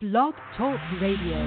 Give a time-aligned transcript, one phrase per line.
[0.00, 1.38] Blog Talk Radio.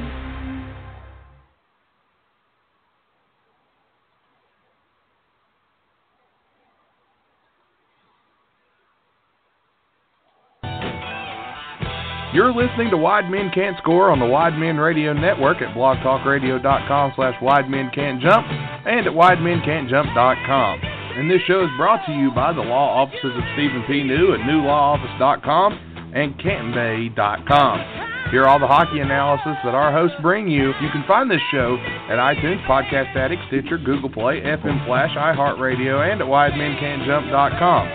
[12.34, 17.14] You're listening to Wide Men Can't Score on the Wide Men Radio Network at blogtalkradio.com
[17.18, 20.80] slash Wide Men Can't Jump and at widemencan'tjump.com.
[21.18, 24.04] And this show is brought to you by the law offices of Stephen P.
[24.04, 28.08] New at newlawoffice.com and cantonbay.com.
[28.32, 30.74] Hear all the hockey analysis that our hosts bring you.
[30.82, 31.78] You can find this show
[32.10, 37.88] at iTunes, Podcast Addict, Stitcher, Google Play, FM Flash, iHeartRadio, and at widemencan'tjump.com.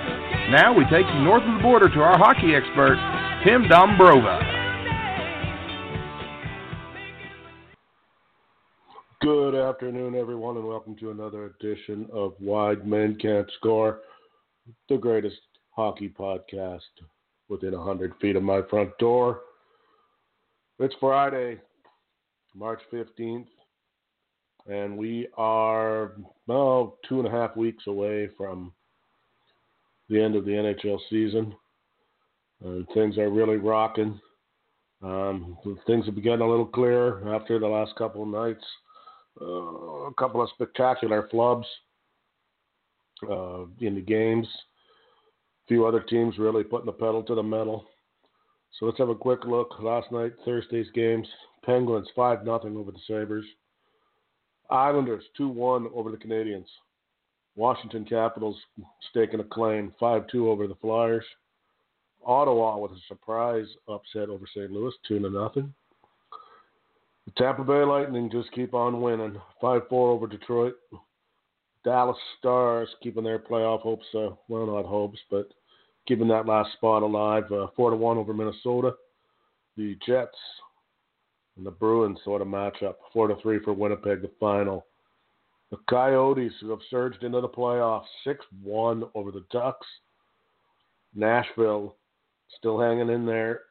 [0.51, 2.97] Now we take you north of the border to our hockey expert,
[3.45, 4.63] Tim Dombrova.
[9.21, 14.01] Good afternoon, everyone, and welcome to another edition of Wide Men Can't Score,
[14.89, 15.37] the greatest
[15.71, 16.81] hockey podcast
[17.49, 19.41] within 100 feet of my front door.
[20.79, 21.59] It's Friday,
[22.55, 23.47] March 15th,
[24.67, 26.13] and we are,
[26.47, 28.73] well, two and a half weeks away from
[30.09, 31.55] the end of the NHL season.
[32.65, 34.21] And things are really rocking.
[35.03, 38.65] Um, things have begun a little clearer after the last couple of nights.
[39.41, 41.65] Uh, a couple of spectacular flubs
[43.29, 44.47] uh, in the games.
[45.69, 47.87] Few other teams really putting the pedal to the metal.
[48.79, 49.75] So let's have a quick look.
[49.81, 51.29] Last night, Thursday's games.
[51.65, 53.45] Penguins 5 0 over the Sabres.
[54.71, 56.67] Islanders 2 1 over the Canadiens.
[57.55, 58.59] Washington Capitals
[59.11, 61.25] staking a claim 5 2 over the Flyers.
[62.25, 64.71] Ottawa with a surprise upset over St.
[64.71, 65.53] Louis 2 0.
[67.27, 70.75] The Tampa Bay Lightning just keep on winning 5 4 over Detroit.
[71.85, 75.49] Dallas Stars keeping their playoff hopes, uh, well, not hopes, but
[76.07, 77.51] keeping that last spot alive.
[77.51, 78.93] Uh, four to one over Minnesota.
[79.77, 80.37] The Jets
[81.57, 82.99] and the Bruins sort of match up.
[83.13, 84.87] Four to three for Winnipeg, the final.
[85.71, 89.87] The Coyotes, who have surged into the playoffs, six one over the Ducks.
[91.15, 91.97] Nashville,
[92.59, 93.63] still hanging in there.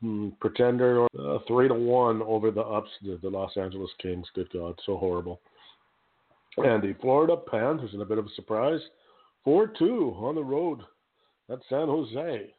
[0.00, 4.26] Hmm, pretender, uh, three to one over the ups, the, the Los Angeles Kings.
[4.34, 5.40] Good God, so horrible.
[6.58, 8.80] And the Florida Panthers, in a bit of a surprise,
[9.44, 10.80] four two on the road
[11.50, 12.54] at San Jose.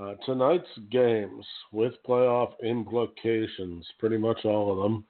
[0.00, 5.04] Uh, tonight's games with playoff implications, pretty much all of them.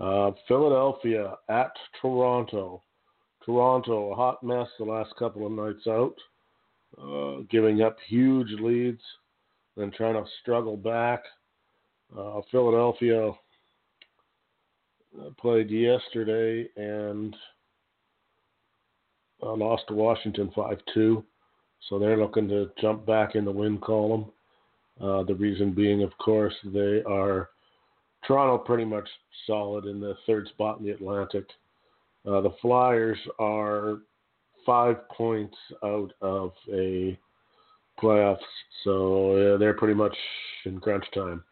[0.00, 2.82] Uh, Philadelphia at Toronto.
[3.44, 6.14] Toronto, a hot mess the last couple of nights out,
[7.00, 9.02] uh, giving up huge leads,
[9.76, 11.22] then trying to struggle back.
[12.16, 13.32] Uh, Philadelphia
[15.38, 17.36] played yesterday and
[19.42, 21.24] uh, lost to Washington 5 2.
[21.88, 24.26] So they're looking to jump back in the win column.
[25.00, 27.48] Uh, the reason being, of course, they are
[28.26, 29.08] Toronto pretty much
[29.46, 31.46] solid in the third spot in the Atlantic.
[32.26, 33.98] Uh, the Flyers are
[34.66, 37.18] five points out of a
[38.00, 38.38] playoffs,
[38.84, 40.14] so yeah, they're pretty much
[40.66, 41.42] in crunch time.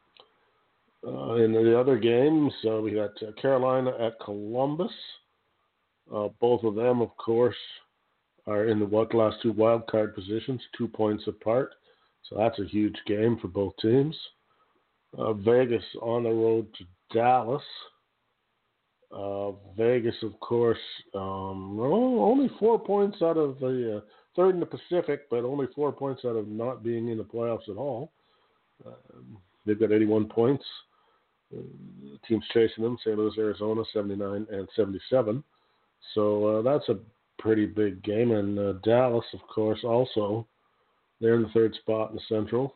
[1.07, 4.93] Uh, in the other games, uh, we got uh, Carolina at Columbus.
[6.13, 7.57] Uh, both of them, of course,
[8.47, 11.75] are in the last two wild card positions, two points apart.
[12.25, 14.17] So that's a huge game for both teams.
[15.17, 16.85] Uh, Vegas on the road to
[17.15, 17.63] Dallas.
[19.15, 20.79] Uh, Vegas, of course,
[21.15, 24.03] um, only four points out of the
[24.37, 27.69] third in the Pacific, but only four points out of not being in the playoffs
[27.71, 28.13] at all.
[28.87, 28.91] Uh,
[29.65, 30.65] they've got 81 points.
[31.57, 31.61] Uh,
[32.27, 33.17] teams chasing them: St.
[33.17, 35.43] Louis, Arizona, 79 and 77.
[36.15, 36.99] So uh, that's a
[37.39, 38.33] pretty big game.
[38.33, 40.47] And uh, Dallas, of course, also
[41.21, 42.75] they're in the third spot in the Central,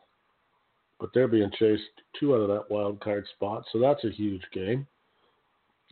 [0.99, 1.83] but they're being chased
[2.19, 4.87] two out of that wild card spot, so that's a huge game.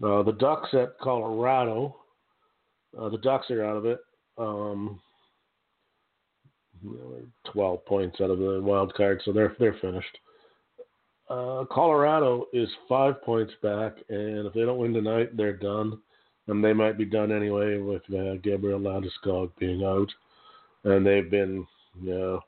[0.04, 1.96] Uh, the Ducks at Colorado,
[2.98, 4.00] uh, the Ducks are out of it.
[4.38, 5.00] Um,
[7.46, 10.18] Twelve points out of the wild card, so they're they're finished.
[11.32, 15.98] Uh, Colorado is five points back, and if they don't win tonight, they're done
[16.48, 20.10] and they might be done anyway with uh, Gabriel Landeskog being out.
[20.84, 21.66] And they've been,
[22.02, 22.42] you know,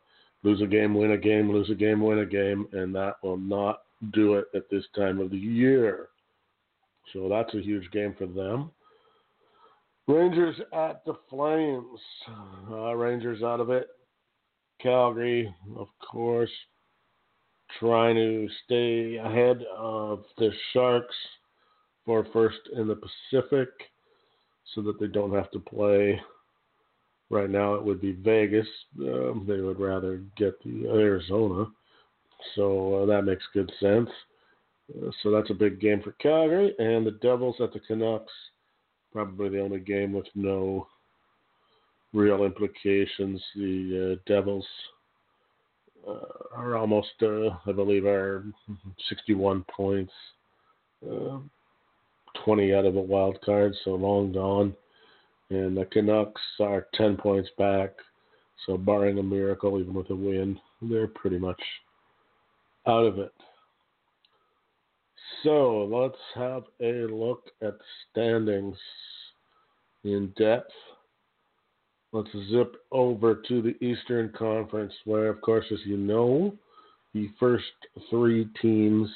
[0.43, 3.37] lose a game, win a game, lose a game, win a game, and that will
[3.37, 3.83] not
[4.13, 6.09] do it at this time of the year.
[7.13, 8.71] So that's a huge game for them.
[10.07, 11.99] Rangers at the Flames.
[12.69, 13.87] Uh, Rangers out of it.
[14.81, 16.49] Calgary, of course,
[17.79, 21.15] trying to stay ahead of the Sharks
[22.05, 23.69] for first in the Pacific
[24.73, 26.19] so that they don't have to play.
[27.29, 28.67] Right now, it would be Vegas.
[28.99, 31.65] Um, they would rather get the Arizona.
[32.55, 34.09] so uh, that makes good sense.
[34.91, 38.31] Uh, so that's a big game for Calgary, and the Devils at the Canucks,
[39.11, 40.87] probably the only game with no
[42.13, 43.41] real implications.
[43.55, 44.67] The uh, Devils
[46.07, 48.43] uh, are almost, uh, I believe, are
[49.09, 50.11] 61 points,
[51.09, 51.37] uh,
[52.45, 54.75] 20 out of a wild card, so long gone.
[55.49, 57.91] And the Canucks are 10 points back,
[58.65, 61.61] so barring a miracle, even with a win, they're pretty much
[62.87, 63.33] out of it.
[65.43, 67.77] So let's have a look at
[68.09, 68.77] standings
[70.03, 70.71] in depth.
[72.13, 76.53] Let's zip over to the Eastern Conference, where, of course, as you know,
[77.15, 77.65] the first
[78.11, 79.09] three teams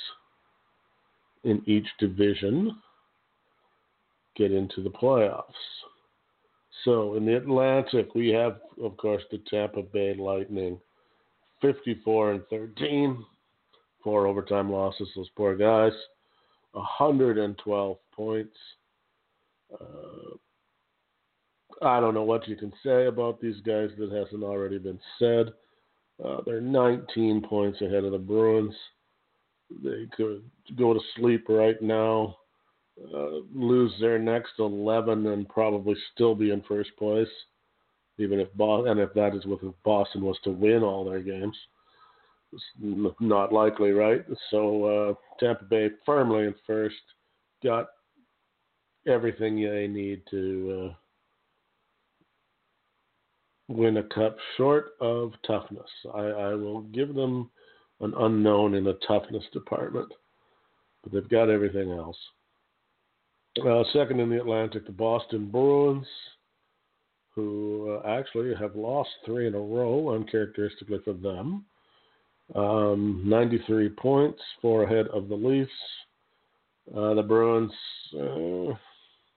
[1.44, 2.76] in each division
[4.36, 5.44] get into the playoffs.
[6.86, 10.80] So in the Atlantic, we have, of course, the Tampa Bay Lightning,
[11.62, 13.24] 54 and 13,
[14.04, 15.08] four overtime losses.
[15.16, 15.94] Those poor guys,
[16.72, 18.58] 112 points.
[19.72, 20.38] Uh,
[21.82, 25.54] I don't know what you can say about these guys that hasn't already been said.
[26.24, 28.74] Uh, they're 19 points ahead of the Bruins.
[29.84, 30.44] They could
[30.78, 32.38] go to sleep right now,
[33.14, 37.28] uh, lose their next 11, and probably still be in first place,
[38.18, 41.22] even if Boston, and if that is with if Boston was to win all their
[41.22, 41.56] games.
[42.54, 44.26] It's not likely, right?
[44.50, 46.96] So uh, Tampa Bay firmly in first,
[47.62, 47.88] got
[49.06, 50.94] everything they need to.
[53.69, 55.90] Win a cup short of toughness.
[56.14, 57.50] I, I will give them
[58.00, 60.12] an unknown in the toughness department,
[61.04, 62.18] but they've got everything else.
[63.66, 66.06] Uh, second in the Atlantic, the Boston Bruins,
[67.34, 71.66] who uh, actually have lost three in a row, uncharacteristically for them.
[72.56, 75.72] Um, 93 points, four ahead of the Leafs.
[76.96, 77.72] Uh, the Bruins
[78.16, 78.74] uh,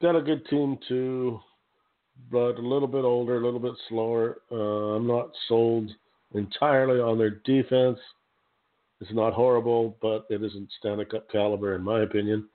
[0.00, 1.41] got a good team too
[2.31, 4.38] but a little bit older, a little bit slower.
[4.50, 5.90] Uh, I'm not sold
[6.34, 7.99] entirely on their defense.
[9.00, 12.49] It's not horrible, but it isn't Stanley Cup caliber in my opinion.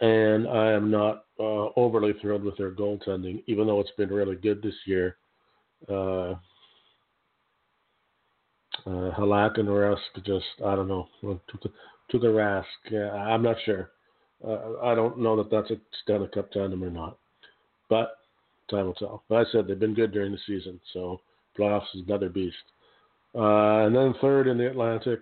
[0.00, 4.36] And I am not uh, overly thrilled with their goaltending, even though it's been really
[4.36, 5.16] good this year.
[5.88, 6.34] Uh,
[8.86, 11.68] uh, Halak and Rask just, I don't know, took a,
[12.10, 12.64] took Rask.
[12.90, 13.90] Yeah, I'm not sure.
[14.46, 17.18] Uh, I don't know that that's a Stanley Cup tandem or not.
[17.90, 18.17] But
[18.68, 19.22] time will tell.
[19.28, 21.20] But I said they've been good during the season, so
[21.58, 22.56] playoffs is another beast.
[23.34, 25.20] Uh, and then third in the Atlantic,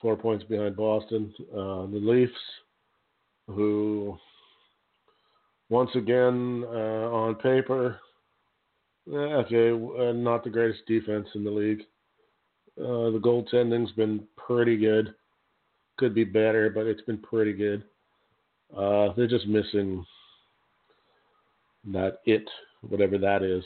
[0.00, 2.32] four points behind Boston, uh, the Leafs,
[3.48, 4.16] who
[5.68, 8.00] once again uh, on paper,
[9.08, 11.82] eh, okay, uh, not the greatest defense in the league.
[12.80, 15.14] Uh, the goaltending's been pretty good.
[15.98, 17.82] Could be better, but it's been pretty good.
[18.74, 20.04] Uh, they're just missing
[21.92, 22.48] that it,
[22.88, 23.64] whatever that is.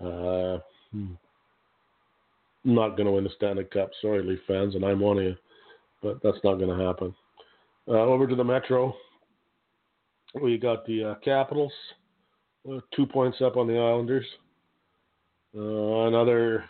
[0.00, 0.58] Uh,
[0.92, 1.14] hmm.
[2.64, 3.90] not going to win the Stanley Cup.
[4.00, 5.36] Sorry, Leaf fans, and I'm one of you,
[6.02, 7.14] but that's not going to happen.
[7.88, 8.94] Uh, over to the Metro.
[10.40, 11.72] We got the uh, Capitals,
[12.70, 14.26] uh, two points up on the Islanders.
[15.56, 16.64] Uh, another,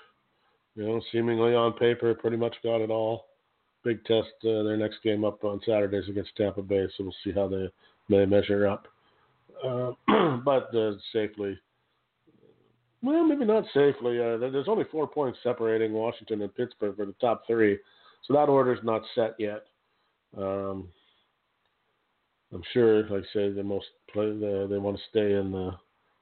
[0.76, 3.26] you know, seemingly on paper, pretty much got it all.
[3.85, 4.29] Big test.
[4.44, 7.68] Uh, their next game up on Saturdays against Tampa Bay, so we'll see how they
[8.09, 8.87] may measure up.
[9.65, 9.93] Uh,
[10.45, 11.59] but uh, safely.
[13.03, 14.19] Well, maybe not safely.
[14.19, 17.79] Uh, there's only four points separating Washington and Pittsburgh for the top three,
[18.27, 19.65] so that order is not set yet.
[20.37, 20.88] Um,
[22.53, 25.73] I'm sure, like I say, the most play, they, they want to stay in the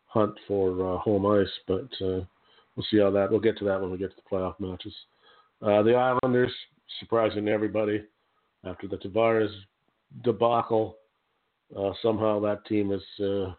[0.07, 2.25] hunt for uh, home ice, but uh,
[2.75, 3.31] we'll see how that.
[3.31, 4.95] We'll get to that when we get to the playoff matches.
[5.63, 6.53] Uh, the Islanders
[7.01, 8.05] surprising everybody
[8.65, 9.53] after the Tavares
[10.25, 10.97] debacle.
[11.75, 13.53] Uh, somehow that team is uh,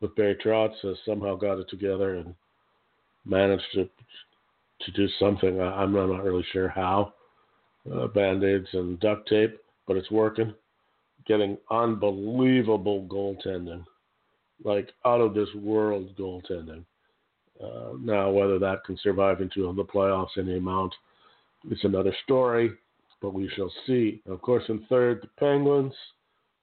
[0.00, 2.34] with Barry Trotz has somehow got it together and
[3.24, 3.88] managed to
[4.82, 5.60] to do something.
[5.60, 7.12] I, am not, really sure how.
[7.92, 10.54] Uh, Band aids and duct tape, but it's working.
[11.26, 13.84] Getting unbelievable goaltending,
[14.64, 16.84] like out of this world goaltending.
[17.62, 20.94] Uh, now, whether that can survive into the playoffs any amount
[21.70, 22.70] is another story,
[23.20, 24.22] but we shall see.
[24.26, 25.92] Of course, in third, the Penguins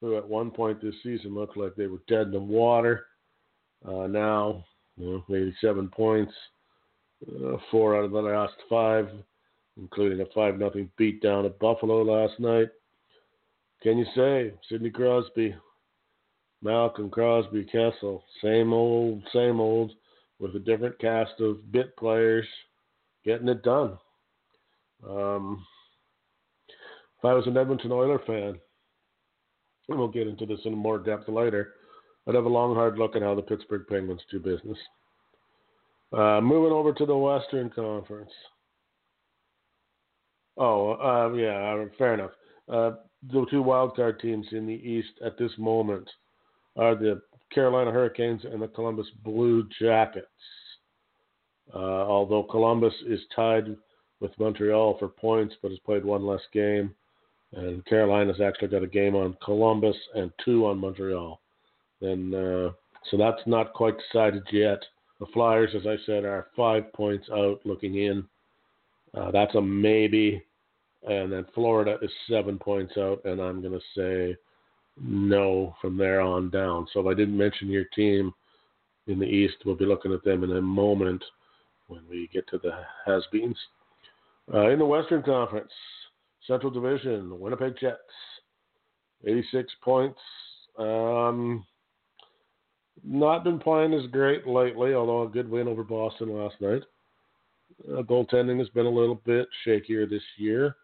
[0.01, 3.05] who at one point this season looked like they were dead in the water.
[3.85, 4.63] Uh, now,
[4.97, 6.33] you know, 87 points,
[7.27, 9.09] uh, four out of the last five,
[9.77, 12.69] including a 5 nothing beat down at Buffalo last night.
[13.81, 15.55] Can you say Sidney Crosby,
[16.61, 19.93] Malkin Crosby, Kessel, same old, same old,
[20.39, 22.45] with a different cast of bit players
[23.25, 23.97] getting it done.
[25.07, 25.65] Um,
[26.69, 28.59] if I was an Edmonton Oiler fan,
[29.89, 31.73] and we'll get into this in more depth later,
[32.27, 34.77] I'd have a long, hard look at how the Pittsburgh Penguins do business.
[36.11, 38.31] Uh, moving over to the Western Conference.
[40.57, 42.31] Oh, uh, yeah, fair enough.
[42.67, 42.91] Uh,
[43.31, 46.09] the two wildcard teams in the East at this moment
[46.75, 47.21] are the
[47.53, 50.27] Carolina Hurricanes and the Columbus Blue Jackets.
[51.73, 53.75] Uh, although Columbus is tied
[54.19, 56.93] with Montreal for points, but has played one less game,
[57.53, 61.39] and Carolina's actually got a game on Columbus and two on Montreal.
[62.01, 62.71] Then, uh,
[63.09, 64.79] so that's not quite decided yet.
[65.19, 68.23] The Flyers, as I said, are five points out, looking in.
[69.13, 70.43] Uh, that's a maybe.
[71.07, 74.37] And then Florida is seven points out, and I'm going to say
[75.01, 76.87] no from there on down.
[76.93, 78.33] So if I didn't mention your team
[79.07, 81.23] in the East, we'll be looking at them in a moment
[81.87, 82.71] when we get to the
[83.05, 83.57] has-beens.
[84.53, 85.71] Uh, in the Western Conference,
[86.47, 87.99] Central Division, Winnipeg Jets,
[89.25, 90.19] 86 points.
[90.79, 91.65] Um,
[93.03, 96.83] not been playing as great lately, although a good win over Boston last night.
[97.87, 100.75] Uh, goaltending has been a little bit shakier this year.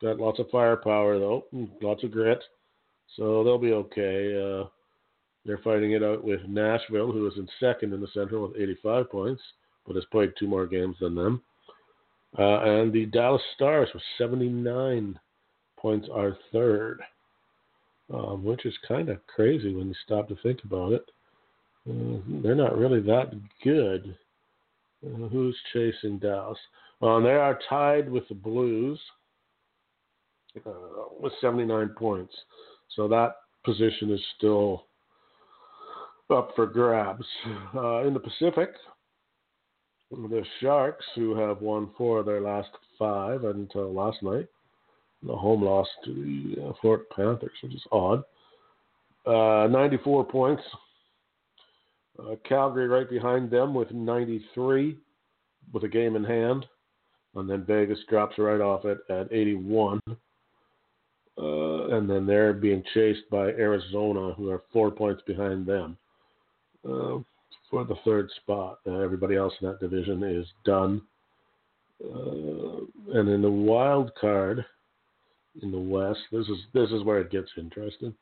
[0.00, 1.44] Got lots of firepower though,
[1.82, 2.42] lots of grit,
[3.16, 4.34] so they'll be okay.
[4.34, 4.64] Uh,
[5.44, 9.10] they're fighting it out with Nashville, who is in second in the Central with 85
[9.10, 9.42] points,
[9.86, 11.42] but has played two more games than them.
[12.38, 15.18] Uh, and the Dallas Stars with 79
[15.76, 17.00] points are third,
[18.12, 21.04] um, which is kind of crazy when you stop to think about it.
[21.88, 23.32] Uh, they're not really that
[23.64, 24.16] good.
[25.04, 26.58] Uh, who's chasing Dallas?
[27.00, 29.00] Well, they are tied with the Blues
[30.66, 30.70] uh,
[31.18, 32.34] with 79 points.
[32.96, 34.84] So that position is still
[36.30, 37.24] up for grabs.
[37.74, 38.70] Uh, in the Pacific,
[40.10, 44.46] the Sharks, who have won four of their last five until last night,
[45.22, 48.22] the home loss to the uh, Panthers, which is odd.
[49.26, 50.62] Uh, 94 points.
[52.18, 54.96] Uh, Calgary right behind them with 93,
[55.72, 56.66] with a game in hand.
[57.36, 60.00] And then Vegas drops right off it at 81.
[61.38, 65.96] Uh, and then they're being chased by Arizona, who are four points behind them
[66.88, 67.18] uh,
[67.70, 68.80] for the third spot.
[68.86, 71.00] Uh, everybody else in that division is done.
[72.04, 72.80] Uh,
[73.14, 74.64] and in the wild card
[75.62, 78.14] in the West, this is this is where it gets interesting.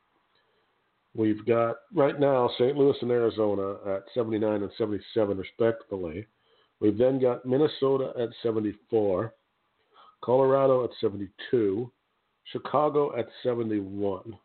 [1.14, 2.76] We've got right now St.
[2.76, 6.26] Louis and Arizona at 79 and 77 respectively.
[6.80, 9.32] We've then got Minnesota at 74,
[10.22, 11.90] Colorado at 72,
[12.52, 14.36] Chicago at 71.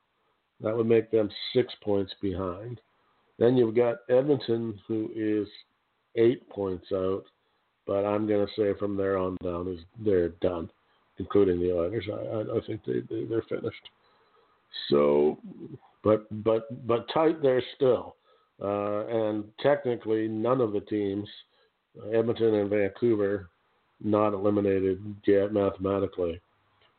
[0.61, 2.79] That would make them six points behind.
[3.39, 5.47] Then you've got Edmonton, who is
[6.15, 7.23] eight points out,
[7.87, 10.69] but I'm going to say from there on down is they're done,
[11.17, 12.05] including the Oilers.
[12.11, 13.89] I, I, think they, they they're finished.
[14.89, 15.39] So,
[16.03, 18.15] but but but tight there still,
[18.61, 21.27] uh, and technically none of the teams,
[22.13, 23.49] Edmonton and Vancouver,
[24.01, 26.39] not eliminated yet mathematically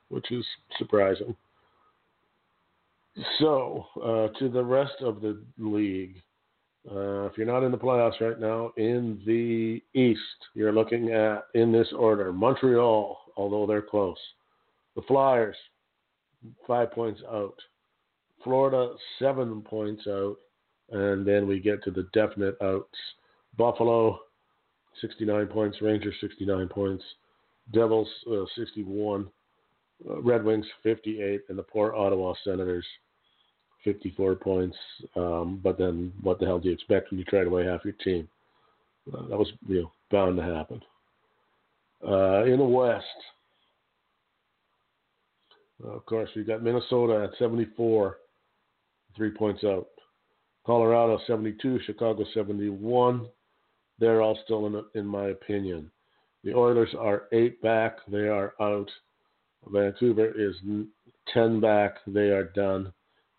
[0.08, 0.44] which is
[0.78, 1.34] surprising.
[3.38, 6.16] So, uh, to the rest of the league,
[6.90, 10.21] uh, if you're not in the playoffs right now, in the East,
[10.54, 14.18] you're looking at, in this order, Montreal, although they're close.
[14.97, 15.56] The Flyers,
[16.66, 17.54] five points out.
[18.42, 20.37] Florida, seven points out.
[20.90, 22.99] And then we get to the definite outs.
[23.56, 24.18] Buffalo,
[25.00, 25.80] 69 points.
[25.80, 27.04] Rangers, 69 points.
[27.73, 29.28] Devils, uh, 61.
[30.09, 32.85] Uh, Red Wings 58, and the poor Ottawa Senators
[33.84, 34.76] 54 points.
[35.14, 37.94] Um, but then, what the hell do you expect when you trade away half your
[38.04, 38.28] team?
[39.12, 40.80] Uh, that was you know, bound to happen.
[42.06, 43.04] Uh, in the West,
[45.82, 48.18] of course, we've got Minnesota at 74,
[49.16, 49.88] three points out.
[50.66, 53.26] Colorado 72, Chicago 71.
[53.98, 55.90] They're all still in, in my opinion.
[56.42, 57.98] The Oilers are eight back.
[58.08, 58.90] They are out.
[59.66, 60.54] Vancouver is
[61.32, 61.96] 10 back.
[62.06, 62.92] They are done.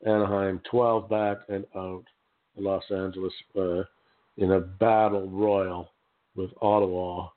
[0.05, 2.03] Anaheim 12 back and out.
[2.57, 3.83] Los Angeles uh,
[4.37, 5.91] in a battle royal
[6.35, 7.27] with Ottawa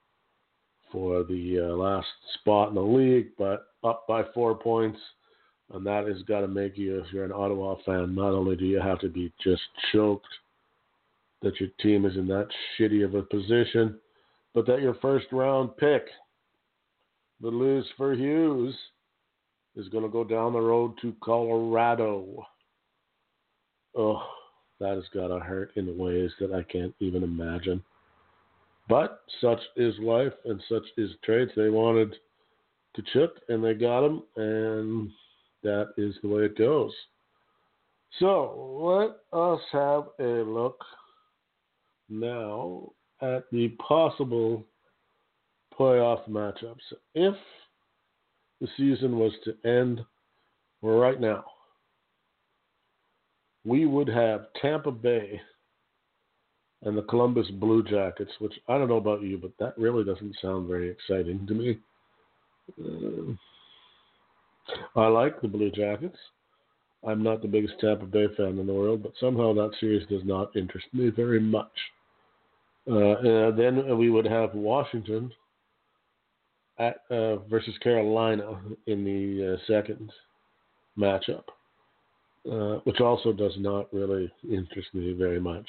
[0.92, 4.98] for the uh, last spot in the league, but up by four points.
[5.72, 8.64] And that has got to make you, if you're an Ottawa fan, not only do
[8.64, 9.62] you have to be just
[9.92, 10.26] choked
[11.42, 12.48] that your team is in that
[12.78, 13.98] shitty of a position,
[14.54, 16.06] but that your first round pick
[17.40, 18.74] the lose for Hughes
[19.76, 22.46] is going to go down the road to Colorado.
[23.96, 24.22] Oh,
[24.80, 27.82] that has got to hurt in ways that I can't even imagine.
[28.88, 31.50] But such is life and such is trades.
[31.56, 32.14] They wanted
[32.96, 35.10] to chip and they got him, and
[35.62, 36.92] that is the way it goes.
[38.18, 40.82] So let us have a look
[42.08, 44.64] now at the possible
[45.78, 46.76] playoff matchups.
[47.14, 47.34] If
[48.60, 50.04] the season was to end
[50.82, 51.44] right now,
[53.64, 55.40] we would have Tampa Bay
[56.82, 60.36] and the Columbus Blue Jackets, which I don't know about you, but that really doesn't
[60.40, 61.78] sound very exciting to me.
[62.80, 63.32] Uh,
[65.00, 66.16] I like the Blue Jackets.
[67.06, 70.24] I'm not the biggest Tampa Bay fan in the world, but somehow that series does
[70.24, 71.70] not interest me very much.
[72.90, 75.30] Uh, then we would have Washington
[76.78, 80.12] at, uh, versus Carolina in the uh, second
[80.98, 81.44] matchup,
[82.50, 85.68] uh, which also does not really interest me very much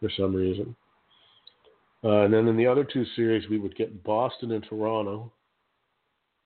[0.00, 0.74] for some reason.
[2.02, 5.32] Uh, and then in the other two series, we would get Boston and Toronto,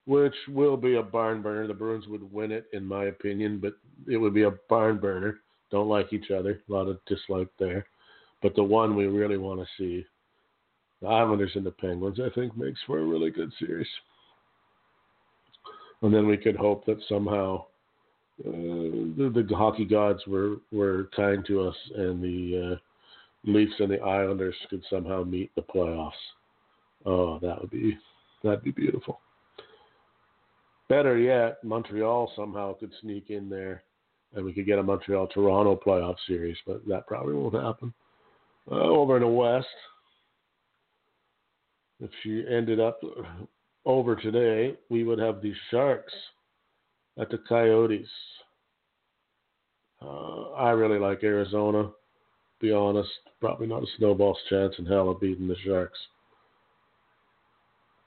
[0.05, 1.67] which will be a barn burner.
[1.67, 3.73] The Bruins would win it, in my opinion, but
[4.07, 5.39] it would be a barn burner.
[5.69, 6.61] Don't like each other.
[6.67, 7.85] A lot of dislike there.
[8.41, 10.05] But the one we really want to see,
[11.01, 13.87] the Islanders and the Penguins, I think makes for a really good series.
[16.01, 17.65] And then we could hope that somehow
[18.45, 22.75] uh, the, the, hockey gods were, were kind to us and the uh,
[23.43, 26.11] Leafs and the Islanders could somehow meet the playoffs.
[27.05, 27.97] Oh, that would be
[28.43, 29.19] that'd be beautiful.
[30.87, 33.83] Better yet, Montreal somehow could sneak in there,
[34.33, 37.93] and we could get a Montreal Toronto playoff series, but that probably won't happen.
[38.71, 39.67] Uh, over in the West,
[41.99, 43.01] if she ended up
[43.85, 46.13] over today, we would have the Sharks
[47.17, 48.07] at the Coyotes.
[50.01, 51.89] Uh, I really like Arizona
[52.59, 55.99] be honest, probably not a snowball's chance in hell of beating the Sharks.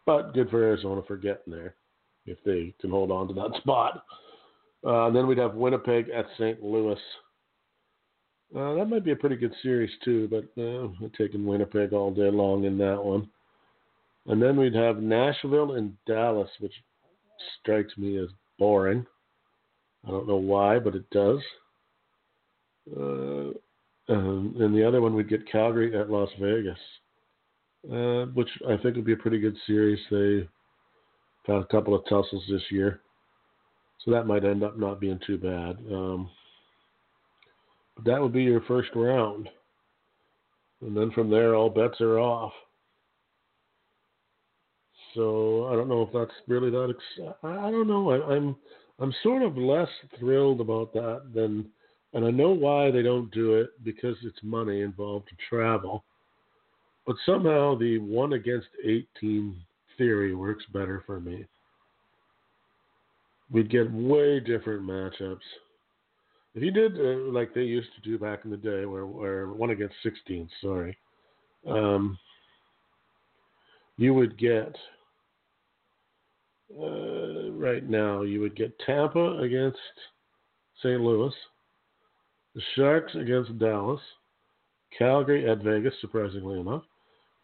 [0.04, 1.74] But good for Arizona for getting there
[2.26, 4.04] if they can hold on to that spot.
[4.86, 6.62] Uh, then we'd have Winnipeg at St.
[6.62, 6.98] Louis.
[8.54, 12.12] Uh, that might be a pretty good series too, but uh, I'm taking Winnipeg all
[12.12, 13.28] day long in that one.
[14.26, 16.74] And then we'd have Nashville and Dallas, which
[17.60, 19.04] strikes me as boring.
[20.06, 21.40] I don't know why, but it does.
[22.96, 23.50] Uh,
[24.08, 26.78] um, and the other one would get Calgary at Las Vegas,
[27.90, 30.00] uh, which I think would be a pretty good series.
[30.10, 30.48] They
[31.46, 33.00] had a couple of tussles this year,
[34.04, 35.78] so that might end up not being too bad.
[35.92, 36.30] Um,
[37.94, 39.48] but that would be your first round,
[40.80, 42.52] and then from there, all bets are off.
[45.14, 46.90] So I don't know if that's really that.
[46.90, 48.10] Ex- I don't know.
[48.10, 48.56] I, I'm
[48.98, 51.70] I'm sort of less thrilled about that than
[52.14, 56.04] and I know why they don't do it because it's money involved to travel.
[57.06, 59.56] But somehow the one against 18
[59.98, 61.46] theory works better for me.
[63.50, 65.38] We'd get way different matchups.
[66.54, 69.48] If you did uh, like they used to do back in the day, where, where
[69.48, 70.96] one against 16, sorry,
[71.66, 72.18] um,
[73.96, 74.74] you would get
[76.80, 79.78] uh, right now you would get Tampa against
[80.82, 81.00] St.
[81.00, 81.34] Louis
[82.54, 84.00] the Sharks against Dallas,
[84.98, 86.82] Calgary at Vegas, surprisingly enough,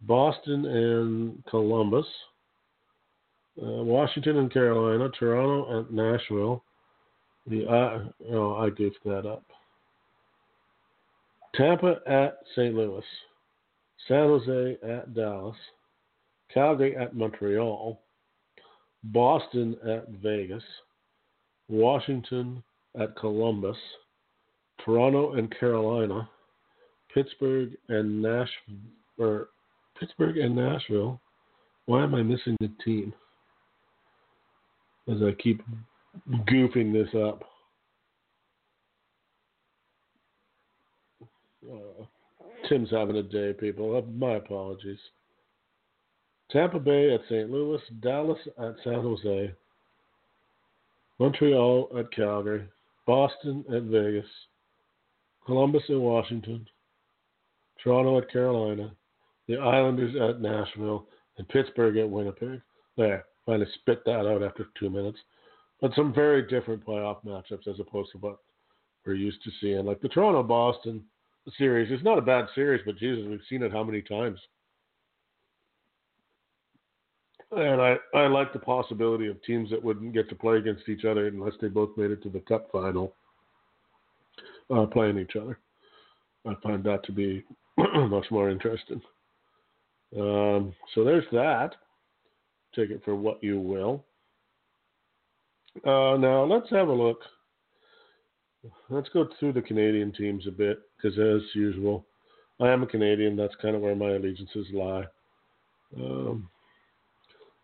[0.02, 2.06] Boston and Columbus,
[3.60, 6.62] uh, Washington and Carolina, Toronto at Nashville.
[7.46, 9.44] The uh, oh, I goofed that up.
[11.54, 12.74] Tampa at St.
[12.74, 13.02] Louis,
[14.06, 15.56] San Jose at Dallas,
[16.52, 17.98] Calgary at Montreal,
[19.04, 20.64] Boston at Vegas,
[21.68, 22.62] Washington
[22.98, 23.76] at Columbus.
[24.84, 26.28] Toronto and Carolina,
[27.12, 28.50] Pittsburgh and Nash
[29.18, 29.48] or
[29.98, 31.20] Pittsburgh and Nashville.
[31.86, 33.12] Why am I missing the team?
[35.10, 35.62] As I keep
[36.48, 37.42] goofing this up.
[41.70, 42.04] Uh,
[42.68, 44.02] Tim's having a day, people.
[44.14, 44.98] My apologies.
[46.50, 47.50] Tampa Bay at St.
[47.50, 49.52] Louis, Dallas at San Jose,
[51.18, 52.66] Montreal at Calgary,
[53.06, 54.28] Boston at Vegas,
[55.44, 56.66] Columbus at Washington,
[57.82, 58.92] Toronto at Carolina,
[59.46, 61.06] the Islanders at Nashville,
[61.36, 62.60] and Pittsburgh at Winnipeg.
[62.96, 65.18] There, finally spit that out after two minutes.
[65.80, 68.38] But some very different playoff matchups as opposed to what
[69.06, 69.86] we're used to seeing.
[69.86, 71.04] Like the Toronto Boston
[71.56, 74.38] series, it's not a bad series, but Jesus, we've seen it how many times.
[77.50, 81.04] And I, I like the possibility of teams that wouldn't get to play against each
[81.04, 83.14] other unless they both made it to the cup final
[84.74, 85.58] uh, playing each other.
[86.46, 87.44] I find that to be
[87.78, 89.00] much more interesting.
[90.16, 91.74] Um, so there's that.
[92.74, 94.04] Take it for what you will.
[95.84, 97.20] Uh, now let's have a look.
[98.90, 102.04] Let's go through the Canadian teams a bit because, as usual,
[102.60, 103.36] I am a Canadian.
[103.36, 105.04] That's kind of where my allegiances lie.
[105.96, 106.48] Um,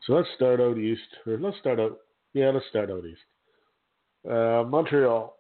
[0.07, 1.99] so let's start out east, or let's start out.
[2.33, 3.21] Yeah, let's start out east.
[4.29, 5.37] Uh, Montreal.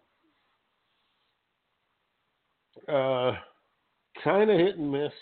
[2.88, 3.32] Uh,
[4.22, 5.12] kind of hit and miss.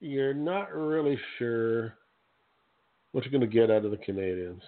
[0.00, 1.94] You're not really sure
[3.12, 4.60] what you're going to get out of the Canadiens.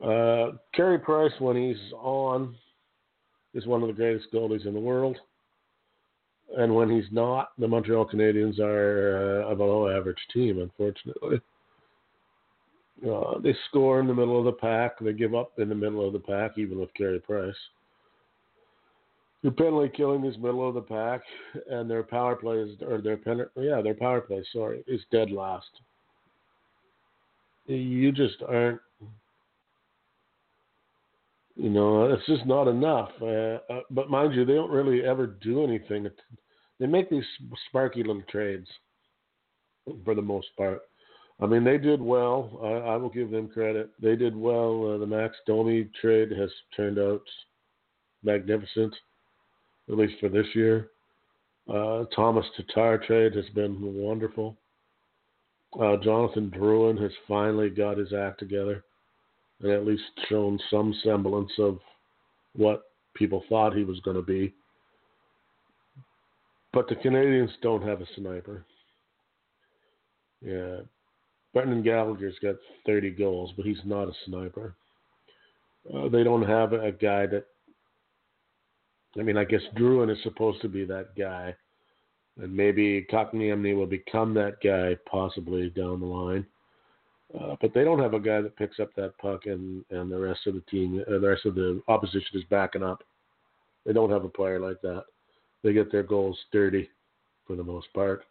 [0.00, 2.54] Uh, Carey Price, when he's on,
[3.54, 5.16] is one of the greatest goalies in the world.
[6.56, 11.40] And when he's not, the Montreal Canadiens are uh, a below average team, unfortunately.
[13.08, 14.98] Uh, they score in the middle of the pack.
[14.98, 17.54] They give up in the middle of the pack, even with Carey Price.
[19.42, 21.22] They're penalty killing is middle of the pack,
[21.70, 25.30] and their power play is, or their pen, yeah, their power play, sorry, is dead
[25.30, 25.70] last.
[27.66, 28.80] You just aren't
[31.58, 33.10] you know, it's just not enough.
[33.20, 36.08] Uh, uh, but mind you, they don't really ever do anything.
[36.78, 37.24] They make these
[37.68, 38.68] sparky little trades
[40.04, 40.82] for the most part.
[41.40, 42.60] I mean, they did well.
[42.62, 43.90] I, I will give them credit.
[44.00, 44.94] They did well.
[44.94, 47.22] Uh, the Max Domi trade has turned out
[48.22, 48.94] magnificent,
[49.88, 50.90] at least for this year.
[51.68, 54.56] Uh, Thomas Tatar trade has been wonderful.
[55.78, 58.84] Uh, Jonathan Drouin has finally got his act together
[59.62, 61.78] and at least shown some semblance of
[62.54, 64.54] what people thought he was going to be.
[66.72, 68.64] But the Canadiens don't have a sniper.
[70.40, 70.80] Yeah.
[71.52, 74.74] Brendan Gallagher's got 30 goals, but he's not a sniper.
[75.92, 77.44] Uh, they don't have a guy that.
[79.18, 81.54] I mean, I guess Drouin is supposed to be that guy.
[82.40, 86.46] And maybe Kotkaniemi will become that guy possibly down the line.
[87.38, 90.18] Uh, but they don't have a guy that picks up that puck and, and the
[90.18, 93.02] rest of the team, uh, the rest of the opposition is backing up.
[93.84, 95.04] They don't have a player like that.
[95.62, 96.88] They get their goals dirty
[97.46, 98.24] for the most part,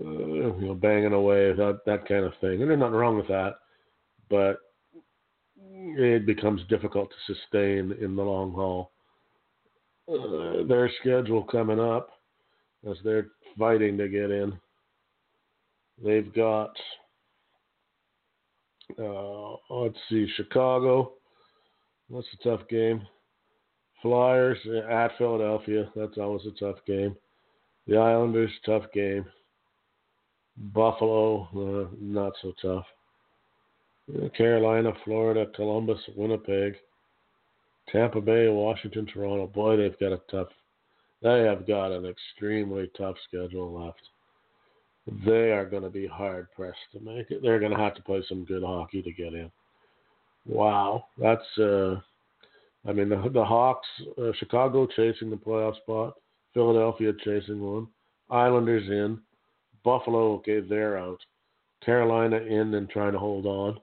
[0.00, 2.60] uh, you know, banging away, that, that kind of thing.
[2.60, 3.54] And there's nothing wrong with that,
[4.28, 4.58] but
[5.70, 8.90] it becomes difficult to sustain in the long haul.
[10.08, 12.10] Uh, their schedule coming up
[12.88, 14.52] as they're fighting to get in.
[16.04, 16.72] They've got
[18.98, 21.12] uh, let's see, Chicago.
[22.10, 23.06] That's a tough game.
[24.02, 24.58] Flyers
[24.90, 25.90] at Philadelphia.
[25.96, 27.16] That's always a tough game.
[27.86, 29.24] The Islanders, tough game.
[30.56, 32.86] Buffalo, uh, not so tough.
[34.36, 36.74] Carolina, Florida, Columbus, Winnipeg,
[37.90, 39.46] Tampa Bay, Washington, Toronto.
[39.46, 40.48] Boy, they've got a tough.
[41.22, 44.02] They have got an extremely tough schedule left
[45.06, 47.42] they are going to be hard pressed to make it.
[47.42, 49.50] They're going to have to play some good hockey to get in.
[50.46, 51.96] Wow, that's uh,
[52.86, 53.86] I mean the the Hawks,
[54.18, 56.14] uh, Chicago chasing the playoff spot,
[56.52, 57.86] Philadelphia chasing one,
[58.30, 59.18] Islanders in,
[59.84, 61.18] Buffalo okay they're out,
[61.84, 63.78] Carolina in and trying to hold on,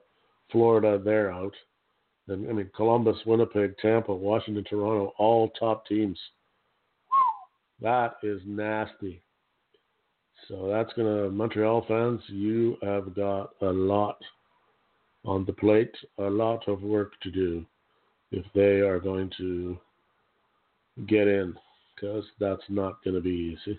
[0.52, 1.54] Florida they're out,
[2.28, 6.18] and I mean Columbus, Winnipeg, Tampa, Washington, Toronto, all top teams.
[7.80, 9.20] That is nasty.
[10.48, 14.18] So that's going to, Montreal fans, you have got a lot
[15.24, 17.64] on the plate, a lot of work to do
[18.32, 19.78] if they are going to
[21.06, 21.54] get in,
[21.94, 23.78] because that's not going to be easy.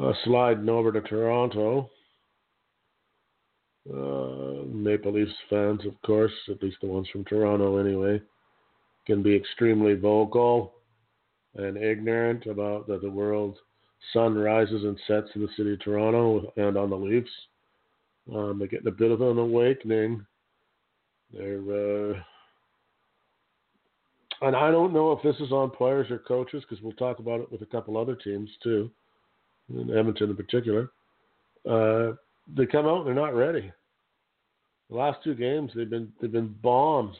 [0.00, 1.90] Uh, sliding over to Toronto.
[3.88, 8.20] Uh, Maple Leafs fans, of course, at least the ones from Toronto anyway,
[9.06, 10.72] can be extremely vocal
[11.56, 13.58] and ignorant about that the world
[14.12, 17.30] sun rises and sets in the city of Toronto and on the Leafs.
[18.32, 20.24] Um, they're getting a bit of an awakening.
[21.32, 22.14] They're, uh,
[24.42, 27.40] and I don't know if this is on players or coaches because we'll talk about
[27.40, 28.90] it with a couple other teams too,
[29.68, 30.90] in Edmonton in particular.
[31.68, 32.12] Uh,
[32.56, 33.72] they come out and they're not ready.
[34.90, 37.16] The last two games they've been they've been bombed.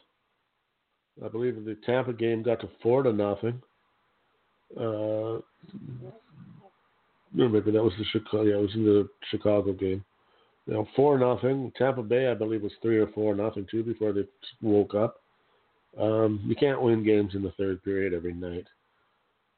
[1.25, 3.62] I believe the Tampa game got to four to nothing.
[4.79, 5.38] Uh,
[7.35, 8.42] no, maybe that was the Chicago.
[8.42, 10.05] Yeah, it was in the Chicago game.
[10.66, 11.73] Know, four nothing.
[11.77, 14.25] Tampa Bay, I believe, was three or four nothing too before they
[14.62, 15.16] woke up.
[16.01, 18.66] Um, you can't win games in the third period every night.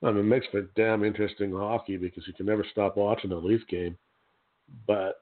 [0.03, 3.37] I mean, it makes for damn interesting hockey because you can never stop watching a
[3.37, 3.97] Leaf game,
[4.87, 5.21] but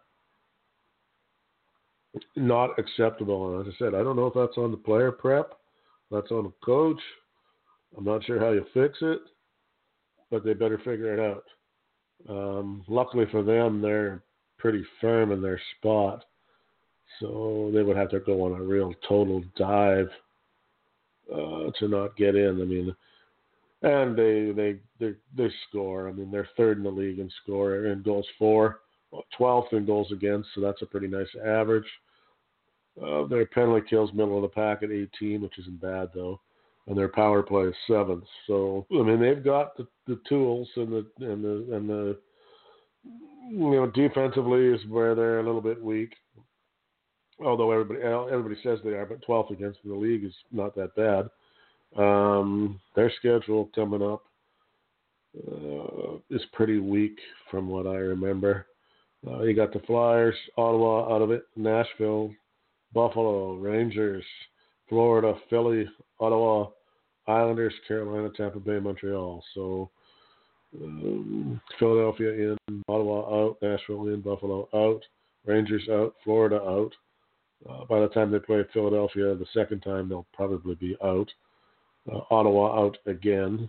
[2.34, 3.58] not acceptable.
[3.58, 5.52] And as I said, I don't know if that's on the player prep,
[6.10, 7.00] that's on the coach.
[7.96, 9.20] I'm not sure how you fix it,
[10.30, 11.44] but they better figure it out.
[12.28, 14.22] Um, luckily for them, they're
[14.58, 16.24] pretty firm in their spot.
[17.20, 20.08] So they would have to go on a real total dive
[21.32, 22.60] uh, to not get in.
[22.60, 22.96] I mean,
[23.82, 26.08] and they they they they score.
[26.08, 28.80] I mean, they're third in the league in score in goals for,
[29.38, 30.48] 12th in goals against.
[30.54, 31.86] So that's a pretty nice average.
[33.00, 36.40] Uh, their penalty kills middle of the pack at 18, which isn't bad though,
[36.86, 38.24] and their power play is seventh.
[38.46, 42.18] So I mean, they've got the, the tools and the and the and the
[43.50, 46.14] you know defensively is where they're a little bit weak.
[47.44, 51.28] Although everybody everybody says they are, but 12th against the league is not that bad.
[51.96, 54.24] Um, their schedule coming up
[55.36, 57.18] uh, is pretty weak
[57.50, 58.66] from what I remember.
[59.26, 62.30] Uh, you got the Flyers, Ottawa out of it, Nashville,
[62.92, 64.24] Buffalo, Rangers,
[64.88, 65.86] Florida, Philly,
[66.20, 66.68] Ottawa,
[67.26, 69.42] Islanders, Carolina, Tampa Bay, Montreal.
[69.54, 69.90] So
[70.82, 75.02] um, Philadelphia in, Ottawa out, Nashville in, Buffalo out,
[75.46, 76.90] Rangers out, Florida out.
[77.68, 81.30] Uh, by the time they play Philadelphia the second time, they'll probably be out
[82.12, 83.68] uh, Ottawa out again,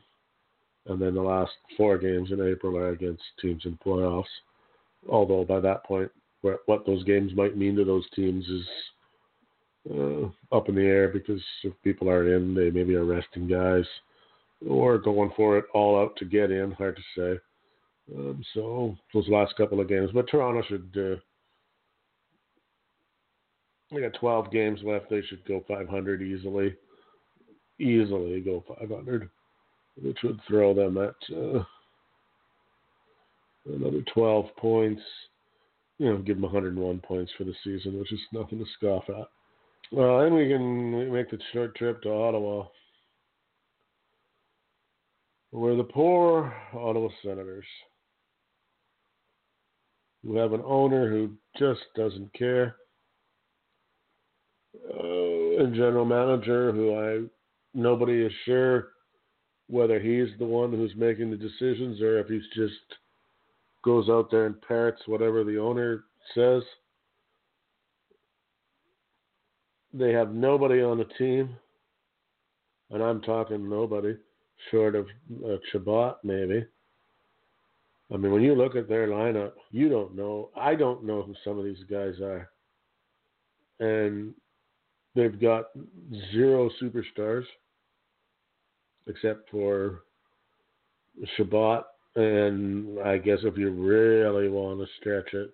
[0.87, 4.25] and then the last four games in April are against teams in playoffs.
[5.09, 8.65] Although by that point, what those games might mean to those teams is
[9.89, 13.85] uh, up in the air because if people aren't in, they maybe are resting guys
[14.67, 16.71] or going for it all out to get in.
[16.71, 17.39] Hard to say.
[18.15, 20.89] Um, so those last couple of games, but Toronto should.
[20.95, 21.19] Uh,
[23.91, 25.09] they got 12 games left.
[25.09, 26.75] They should go 500 easily
[27.79, 29.29] easily go 500,
[30.01, 31.63] which would throw them at uh,
[33.65, 35.01] another 12 points.
[35.97, 39.27] You know, give them 101 points for the season, which is nothing to scoff at.
[39.91, 42.65] Well, then we can make the short trip to Ottawa,
[45.51, 47.65] where the poor Ottawa Senators,
[50.23, 52.75] who have an owner who just doesn't care,
[54.93, 57.27] uh, a general manager who I
[57.73, 58.89] nobody is sure
[59.67, 62.73] whether he's the one who's making the decisions or if he's just
[63.83, 66.63] goes out there and parrots whatever the owner says.
[69.97, 71.55] They have nobody on the team,
[72.91, 74.15] and I'm talking nobody
[74.69, 75.07] short of
[75.45, 76.65] uh, Chabot maybe.
[78.13, 80.49] I mean, when you look at their lineup, you don't know.
[80.55, 82.49] I don't know who some of these guys are,
[83.79, 84.33] and
[85.15, 85.67] they've got
[86.33, 87.45] zero superstars
[89.07, 90.01] except for
[91.37, 91.85] Chabot.
[92.17, 95.51] And I guess if you really want to stretch it,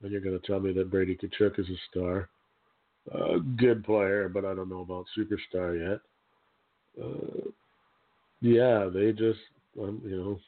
[0.00, 2.28] then you're going to tell me that Brady Tkachuk is a star.
[3.14, 7.04] Uh, good player, but I don't know about superstar yet.
[7.04, 7.50] Uh,
[8.40, 9.38] yeah, they just,
[9.80, 10.40] um, you know,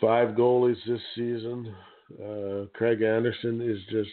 [0.00, 1.74] five goalies this season.
[2.22, 4.10] Uh, Craig Anderson is just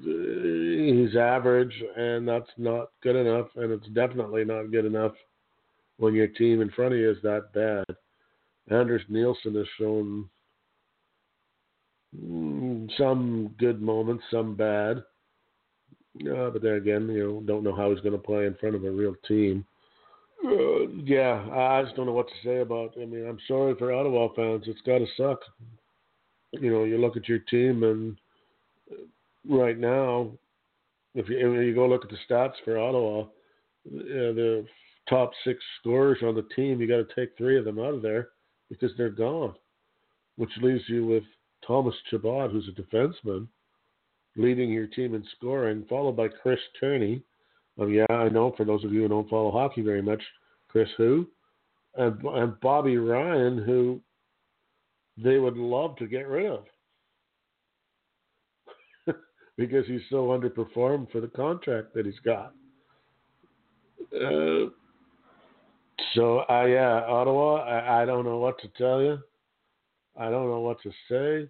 [0.00, 5.12] he's average, and that's not good enough, and it's definitely not good enough
[5.98, 7.84] when your team in front of you is that bad.
[8.70, 10.28] Anders Nilsson has shown
[12.96, 14.98] some good moments, some bad.
[16.20, 18.74] Uh, but then again, you know, don't know how he's going to play in front
[18.74, 19.64] of a real team.
[20.44, 22.94] Uh, yeah, I just don't know what to say about.
[23.00, 24.64] I mean, I'm sorry for Ottawa fans.
[24.66, 25.40] It's got to suck.
[26.52, 28.16] You know, you look at your team and
[29.48, 30.32] right now,
[31.14, 33.26] if you, if you go look at the stats for Ottawa, uh,
[33.86, 34.66] the
[35.08, 38.02] top six scorers on the team, you got to take three of them out of
[38.02, 38.28] there
[38.68, 39.54] because they're gone,
[40.36, 41.24] which leaves you with
[41.66, 43.46] Thomas Chabot, who's a defenseman,
[44.36, 47.22] leading your team in scoring, followed by Chris Tierney.
[47.80, 50.22] Um, yeah, I know for those of you who don't follow hockey very much,
[50.68, 51.26] Chris who,
[51.96, 54.00] and, and Bobby Ryan, who
[55.16, 56.64] they would love to get rid of
[59.56, 62.52] because he's so underperformed for the contract that he's got.
[64.14, 64.70] Uh,
[66.14, 69.18] so, uh, yeah, Ottawa, I, I don't know what to tell you.
[70.18, 71.48] I don't know what to say.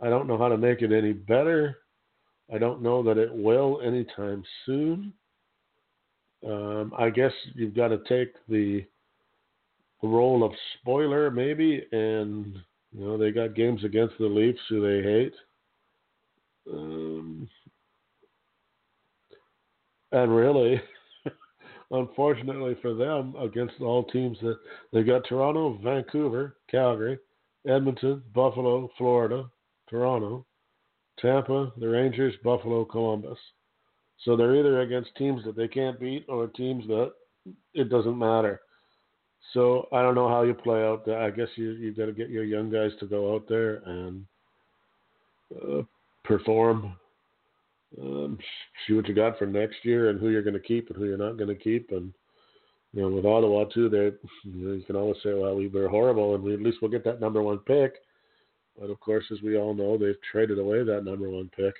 [0.00, 1.78] I don't know how to make it any better.
[2.52, 5.12] I don't know that it will anytime soon.
[6.46, 8.84] Um, I guess you've got to take the,
[10.02, 12.58] role of spoiler, maybe, and
[12.92, 15.34] you know they got games against the Leafs who they hate.
[16.72, 17.48] Um,
[20.10, 20.80] and really,
[21.92, 24.58] unfortunately for them, against all teams that
[24.92, 27.18] they got Toronto, Vancouver, Calgary,
[27.66, 29.44] Edmonton, Buffalo, Florida,
[29.88, 30.44] Toronto,
[31.18, 33.38] Tampa, the Rangers, Buffalo, Columbus.
[34.24, 37.12] So they're either against teams that they can't beat or teams that
[37.74, 38.60] it doesn't matter.
[39.52, 41.08] So I don't know how you play out.
[41.08, 44.24] I guess you you got to get your young guys to go out there and
[45.54, 45.82] uh,
[46.24, 46.96] perform.
[48.00, 48.38] Um,
[48.86, 51.04] see what you got for next year and who you're going to keep and who
[51.04, 51.90] you're not going to keep.
[51.90, 52.14] And
[52.92, 54.12] you know, with Ottawa too, they
[54.44, 56.90] you, know, you can always say, well, we were horrible, and we at least we'll
[56.90, 57.94] get that number one pick.
[58.78, 61.74] But of course, as we all know, they've traded away that number one pick,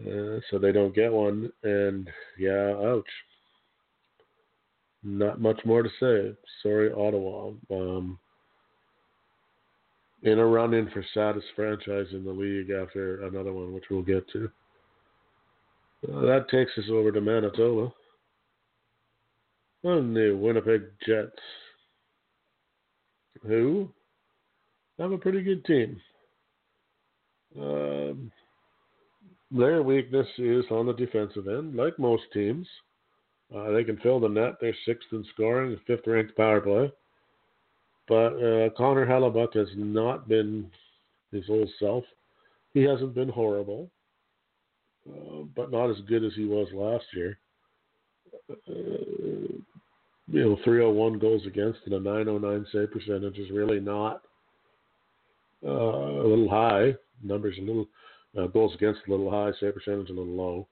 [0.00, 1.50] uh, so they don't get one.
[1.62, 3.04] And yeah, ouch.
[5.02, 6.36] Not much more to say.
[6.62, 7.52] Sorry, Ottawa.
[7.70, 8.18] Um,
[10.22, 14.02] in a run in for saddest franchise in the league after another one, which we'll
[14.02, 14.50] get to.
[16.12, 17.92] Uh, that takes us over to Manitoba.
[19.86, 21.30] And the Winnipeg Jets,
[23.46, 23.88] who
[24.98, 26.00] have a pretty good team.
[27.56, 28.32] Um,
[29.52, 32.66] their weakness is on the defensive end, like most teams.
[33.54, 34.54] Uh, they can fill the net.
[34.60, 36.92] They're sixth in scoring, fifth ranked power play.
[38.08, 40.68] But uh, Connor Hellebuyck has not been
[41.30, 42.02] his old self.
[42.74, 43.88] He hasn't been horrible,
[45.08, 47.38] uh, but not as good as he was last year.
[50.28, 54.22] You know, 301 goals against and a 909 save percentage is really not
[55.64, 56.94] uh, a little high.
[57.22, 57.86] Numbers a little
[58.36, 60.68] uh, goals against a little high, save percentage a little low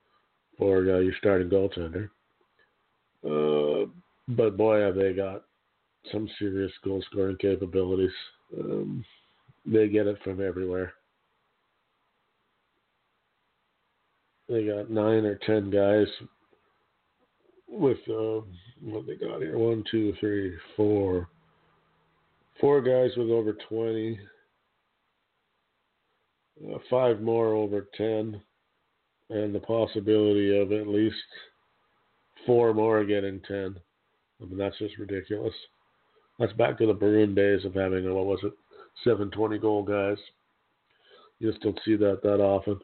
[0.58, 2.10] for uh, your starting goaltender.
[3.24, 3.86] Uh,
[4.28, 5.44] but boy, have they got
[6.12, 8.10] some serious goal scoring capabilities.
[8.58, 9.04] Um,
[9.66, 10.92] they get it from everywhere.
[14.48, 16.06] They got nine or ten guys
[17.74, 18.40] with uh,
[18.82, 21.28] what they got here one, two, three, four,
[22.60, 24.18] four guys with over twenty,
[26.72, 28.40] uh, five more over ten,
[29.30, 31.16] and the possibility of at least
[32.46, 33.76] four more getting ten.
[34.40, 35.54] I mean that's just ridiculous.
[36.38, 38.52] That's back to the Bruin days of having, what was it,
[39.04, 40.18] 720 goal guys.
[41.38, 42.80] You just don't see that that often.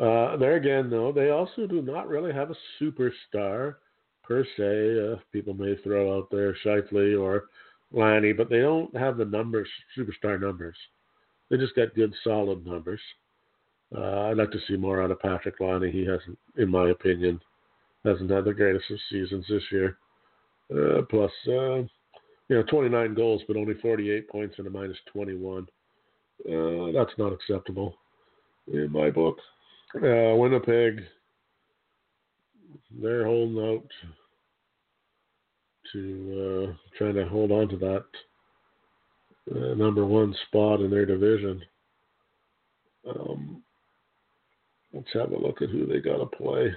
[0.00, 3.76] Uh, there again, though, they also do not really have a superstar
[4.22, 5.12] per se.
[5.12, 7.44] Uh, people may throw out there Scheifele or
[7.92, 10.76] Laine, but they don't have the numbers, superstar numbers.
[11.50, 13.00] They just got good, solid numbers.
[13.94, 15.92] Uh, I'd like to see more out of Patrick Laine.
[15.92, 17.40] He hasn't, in my opinion,
[18.04, 19.98] hasn't had the greatest of seasons this year.
[20.74, 21.82] Uh, plus, uh,
[22.48, 25.66] you know, 29 goals, but only 48 points and a minus 21.
[26.48, 27.96] Uh, that's not acceptable
[28.72, 29.38] in my book.
[29.96, 31.02] Uh, Winnipeg,
[33.00, 33.86] they're holding out
[35.92, 38.04] to uh, trying to hold on to that
[39.54, 41.62] uh, number one spot in their division.
[43.08, 43.62] Um,
[44.92, 46.72] let's have a look at who they got to play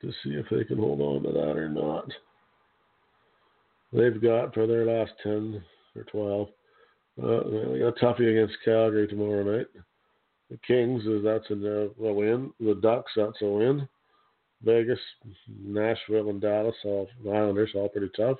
[0.00, 2.10] to see if they can hold on to that or not
[3.92, 5.62] they've got for their last 10
[5.96, 6.48] or 12.
[7.22, 9.66] Uh, they got toughie against Calgary tomorrow night.
[10.50, 12.52] The Kings, is that's a, a win.
[12.60, 13.88] The Ducks, that's a win.
[14.64, 14.98] Vegas,
[15.64, 18.38] Nashville, and Dallas, all Islanders, all pretty tough.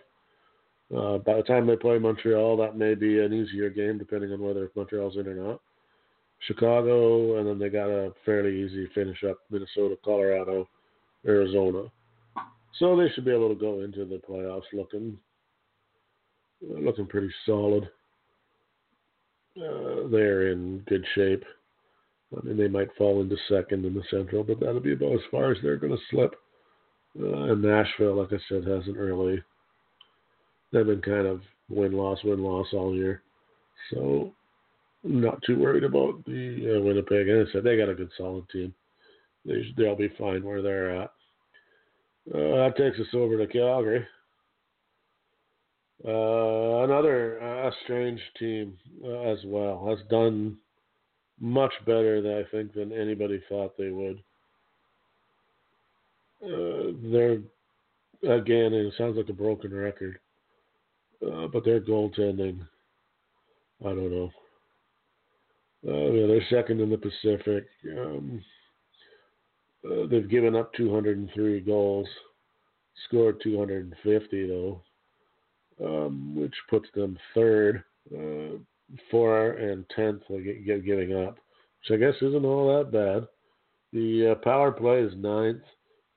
[0.97, 4.41] Uh, by the time they play Montreal, that may be an easier game, depending on
[4.41, 5.61] whether Montreal's in or not.
[6.47, 10.69] Chicago, and then they got a fairly easy finish up Minnesota, Colorado,
[11.27, 11.85] Arizona.
[12.79, 15.19] So they should be able to go into the playoffs looking
[16.61, 17.85] looking pretty solid.
[19.57, 21.45] Uh, they're in good shape.
[22.37, 25.21] I mean, they might fall into second in the Central, but that'll be about as
[25.31, 26.35] far as they're going to slip.
[27.21, 29.43] Uh, and Nashville, like I said, hasn't really.
[30.73, 33.23] They've been kind of win loss win loss all year,
[33.91, 34.33] so
[35.05, 37.29] not too worried about the uh, Winnipeg.
[37.29, 38.73] And I said they got a good solid team.
[39.45, 41.13] They they'll be fine where they're at.
[42.33, 44.07] Uh, that takes us over to Calgary.
[46.07, 50.57] Uh, another uh, strange team uh, as well has done
[51.43, 54.23] much better than I think than anybody thought they would.
[56.43, 57.43] Uh, they're
[58.35, 60.19] again, it sounds like a broken record,
[61.27, 62.67] uh, but their goaltending,
[63.85, 64.31] I don't know.
[65.87, 67.67] Uh, yeah, they're second in the Pacific.
[67.99, 68.43] Um,
[69.85, 72.09] uh, they've given up 203 goals,
[73.05, 74.81] scored 250 though
[75.81, 77.83] um, which puts them third,
[78.15, 78.57] uh,
[79.11, 81.37] four and tenth giving up,
[81.81, 83.29] which I guess isn't all that bad.
[83.93, 85.63] The uh, power play is ninth.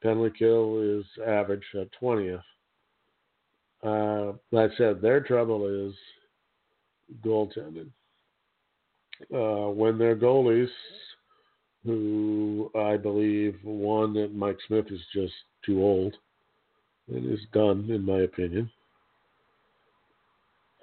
[0.02, 2.42] Penalty kill is average at twentieth.
[3.84, 5.94] Uh, like I said, their trouble is
[7.24, 7.90] goaltending.
[9.34, 10.70] Uh, when their goalies,
[11.86, 15.34] who I believe one that Mike Smith is just
[15.66, 16.16] too old
[17.08, 18.70] and is done, in my opinion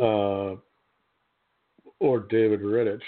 [0.02, 0.56] uh,
[2.02, 3.00] or David Rittich.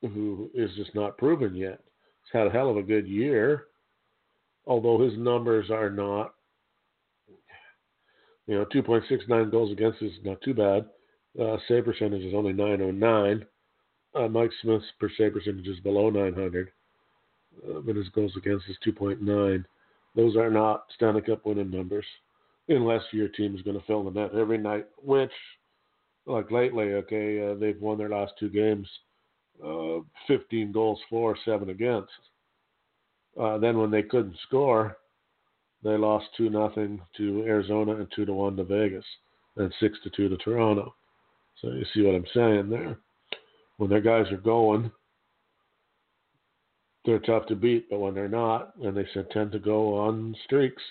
[0.00, 1.78] who is just not proven yet.
[2.22, 3.66] He's had a hell of a good year,
[4.66, 6.34] although his numbers are not.
[8.46, 10.86] You know, 2.69 goals against is not too bad.
[11.38, 13.44] Uh, save percentage is only 909.
[14.14, 16.70] Uh, Mike Smith's per save percentage is below 900,
[17.68, 19.64] uh, but his goals against is 2.9.
[20.16, 22.06] Those are not Stanley Cup winning numbers,
[22.68, 25.32] unless your team is going to fill the net every night, which,
[26.26, 28.88] like lately, okay, uh, they've won their last two games,
[29.64, 32.12] uh, 15 goals for, seven against.
[33.38, 34.96] Uh, then when they couldn't score,
[35.82, 39.04] they lost two nothing to Arizona and two to one to Vegas,
[39.56, 40.94] and six to two to Toronto.
[41.60, 42.98] So you see what I'm saying there.
[43.76, 44.90] When their guys are going,
[47.04, 50.82] they're tough to beat, but when they're not, and they tend to go on streaks,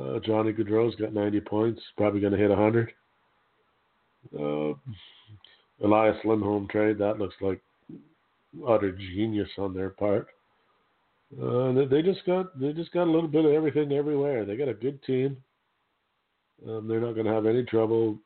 [0.00, 2.92] uh, Johnny Gaudreau's got 90 points, probably going to hit 100.
[4.38, 4.74] Uh,
[5.82, 7.60] Elias Lindholm trade, that looks like
[8.66, 10.28] utter genius on their part.
[11.40, 14.44] Uh, they just got they just got a little bit of everything everywhere.
[14.44, 15.36] They got a good team.
[16.68, 18.18] Um, they're not going to have any trouble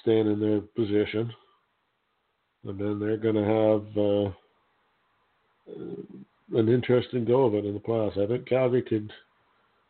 [0.00, 1.32] staying in their position,
[2.64, 3.98] and then they're going to have
[5.76, 8.18] uh, an interesting go of it in the playoffs.
[8.18, 9.12] I think Calgary could,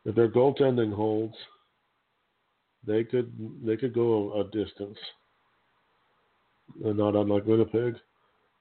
[0.05, 1.37] if their goaltending holds,
[2.89, 3.33] they could
[3.65, 4.99] they could go a distance,
[6.85, 7.97] and not unlike Winnipeg,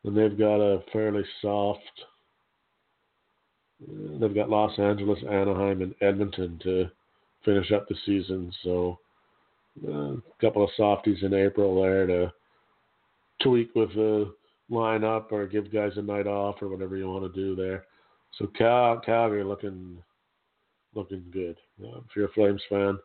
[0.03, 1.81] and they've got a fairly soft
[3.79, 6.89] They've got Los Angeles, Anaheim, and Edmonton to
[7.45, 8.51] finish up the season.
[8.63, 8.99] So
[9.87, 12.33] uh, a couple of softies in April there to
[13.43, 14.33] tweak with the
[14.71, 17.85] lineup or give guys a night off or whatever you want to do there.
[18.37, 20.01] So Cal- Calgary looking
[20.95, 21.57] looking good.
[21.81, 22.97] Uh, if you're a Flames fan,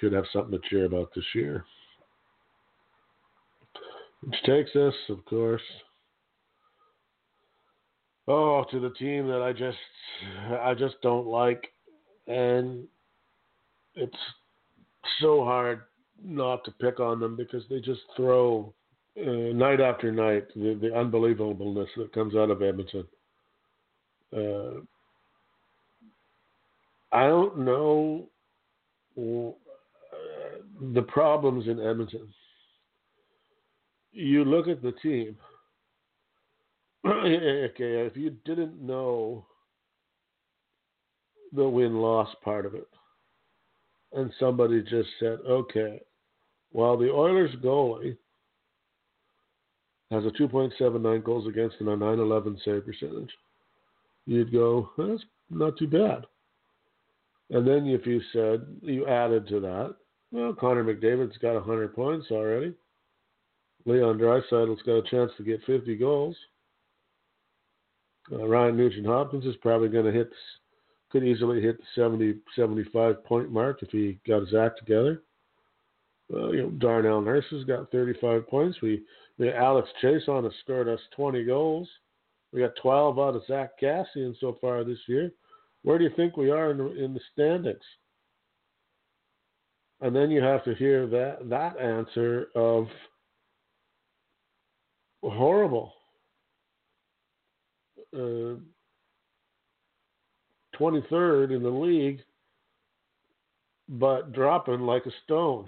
[0.00, 1.64] should have something to cheer about this year.
[4.22, 5.62] Which takes us, of course,
[8.28, 9.78] oh, to the team that I just
[10.60, 11.72] I just don't like,
[12.26, 12.86] and
[13.94, 14.16] it's
[15.20, 15.82] so hard
[16.22, 18.74] not to pick on them because they just throw
[19.18, 23.06] uh, night after night the, the, unbelievableness that comes out of Edmonton.
[24.36, 24.80] Uh,
[27.10, 28.28] I don't know
[30.80, 32.28] the problems in Edmonton.
[34.12, 35.36] You look at the team
[37.06, 39.46] okay, if you didn't know
[41.52, 42.88] the win loss part of it,
[44.12, 46.00] and somebody just said, okay,
[46.72, 48.16] while the Oilers goalie
[50.10, 53.30] has a 2.79 goals against and a 911 save percentage,
[54.26, 56.26] you'd go, that's not too bad.
[57.48, 59.94] And then if you said, you added to that,
[60.32, 62.74] well, Connor McDavid's got 100 points already.
[63.86, 66.36] Leon Draisaitl's got a chance to get 50 goals.
[68.30, 70.30] Uh, Ryan Nugent Hopkins is probably going to hit,
[71.10, 75.22] could easily hit the 70, 75 point mark if he got his act together.
[76.32, 78.78] Uh, you know, Darnell Nurse has got 35 points.
[78.82, 79.02] We,
[79.38, 81.88] we Alex Chiasson has scored us 20 goals.
[82.52, 85.32] We got 12 out of Zach Kassian so far this year.
[85.82, 87.78] Where do you think we are in in the standings?
[90.00, 92.86] And then you have to hear that that answer of
[95.22, 95.92] horrible
[98.16, 98.56] uh,
[100.78, 102.20] 23rd in the league,
[103.88, 105.66] but dropping like a stone.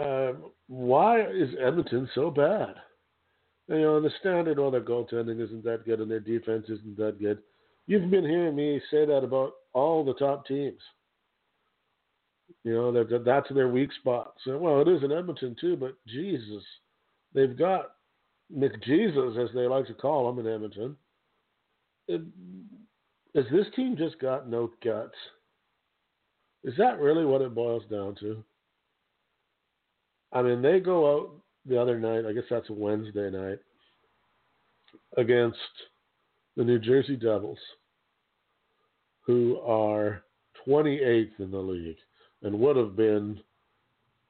[0.00, 0.32] Uh,
[0.68, 2.74] why is Edmonton so bad?
[3.68, 7.20] You know, the standard, oh, their goaltending isn't that good and their defense isn't that
[7.20, 7.38] good.
[7.86, 10.80] You've been hearing me say that about all the top teams.
[12.64, 14.34] You know, that that's their weak spot.
[14.44, 16.62] So, well, it is in Edmonton too, but Jesus,
[17.34, 17.92] they've got
[18.54, 20.96] McJesus, as they like to call him in Edmonton,
[22.08, 22.20] it,
[23.34, 25.14] has this team just got no guts?
[26.64, 28.42] Is that really what it boils down to?
[30.32, 31.30] I mean, they go out
[31.66, 33.58] the other night, I guess that's a Wednesday night,
[35.16, 35.58] against
[36.56, 37.58] the New Jersey Devils,
[39.26, 40.22] who are
[40.66, 41.96] 28th in the league
[42.42, 43.40] and would have been,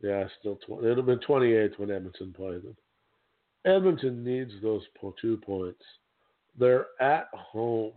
[0.03, 2.77] yeah, still 20, it would have been 28th when Edmonton played them.
[3.65, 4.83] Edmonton needs those
[5.21, 5.83] two points.
[6.59, 7.93] They're at home.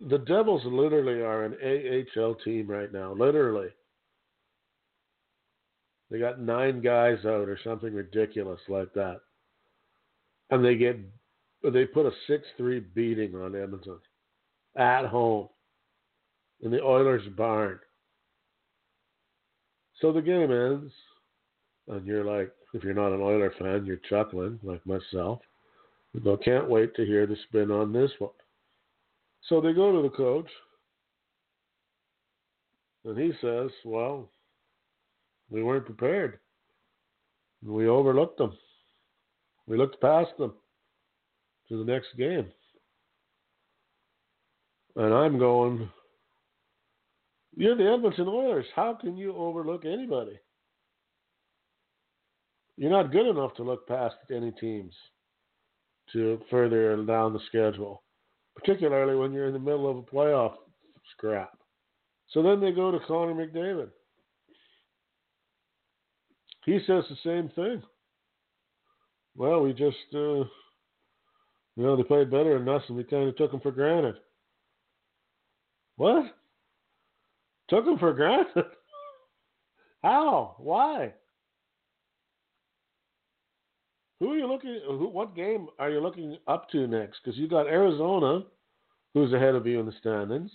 [0.00, 3.12] The Devils literally are an AHL team right now.
[3.12, 3.68] Literally.
[6.10, 9.20] They got nine guys out or something ridiculous like that.
[10.50, 10.98] And they get
[11.62, 13.98] they put a six three beating on Edmonton
[14.76, 15.48] at home
[16.62, 17.78] in the Oilers barn.
[20.00, 20.92] So the game ends
[21.90, 25.40] and you're like, if you're not an Oiler fan, you're chuckling like myself.
[26.12, 28.30] You go, can't wait to hear the spin on this one.
[29.48, 30.48] So they go to the coach,
[33.04, 34.30] and he says, "Well,
[35.48, 36.38] we weren't prepared.
[37.64, 38.56] We overlooked them.
[39.66, 40.52] We looked past them
[41.68, 42.52] to the next game."
[44.96, 45.88] And I'm going,
[47.60, 48.64] you're the Edmonton Oilers.
[48.74, 50.40] How can you overlook anybody?
[52.78, 54.94] You're not good enough to look past any teams
[56.14, 58.02] to further down the schedule,
[58.56, 60.54] particularly when you're in the middle of a playoff
[61.12, 61.50] scrap.
[62.30, 63.90] So then they go to Connor McDavid.
[66.64, 67.82] He says the same thing.
[69.36, 70.44] Well, we just, uh,
[71.76, 74.14] you know, they played better than us, and we kind of took them for granted.
[75.96, 76.24] What?
[77.70, 78.64] Took them for granted?
[80.02, 80.56] How?
[80.58, 81.14] Why?
[84.18, 84.80] Who are you looking?
[84.86, 87.20] Who, what game are you looking up to next?
[87.24, 88.44] Because you got Arizona,
[89.14, 90.50] who's ahead of you in the standings,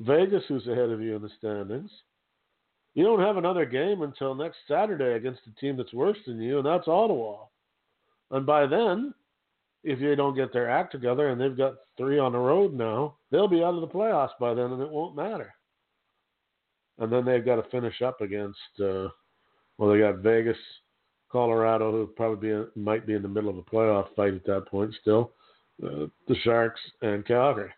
[0.00, 1.90] Vegas, who's ahead of you in the standings.
[2.94, 6.58] You don't have another game until next Saturday against a team that's worse than you,
[6.58, 7.44] and that's Ottawa.
[8.30, 9.14] And by then,
[9.84, 13.16] if they don't get their act together and they've got three on the road now,
[13.30, 15.54] they'll be out of the playoffs by then and it won't matter.
[16.98, 19.08] And then they've got to finish up against, uh,
[19.76, 20.56] well, they got Vegas,
[21.30, 24.66] Colorado, who probably be, might be in the middle of a playoff fight at that
[24.66, 25.32] point still,
[25.84, 27.70] uh, the Sharks, and Calgary.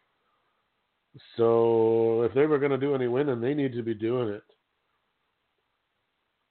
[1.36, 4.44] So if they were going to do any winning, they need to be doing it.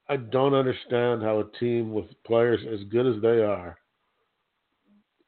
[0.08, 3.78] I don't understand how a team with players as good as they are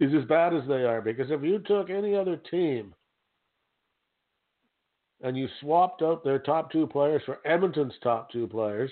[0.00, 1.00] is as bad as they are.
[1.00, 2.92] Because if you took any other team
[5.22, 8.90] and you swapped out their top two players for Edmonton's top two players,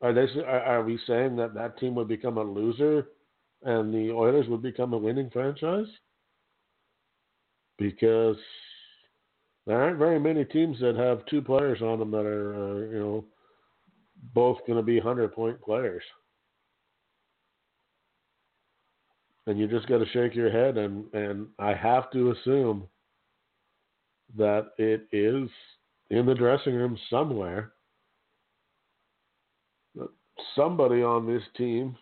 [0.00, 3.08] are they are, we saying that that team would become a loser
[3.62, 5.86] and the Oilers would become a winning franchise?
[7.78, 8.36] Because
[9.66, 12.98] there aren't very many teams that have two players on them that are, uh, you
[12.98, 13.24] know,
[14.34, 16.02] both going to be hundred point players.
[19.46, 22.88] And you just got to shake your head and and I have to assume
[24.36, 25.48] that it is
[26.10, 27.72] in the dressing room somewhere.
[30.56, 31.96] Somebody on this team,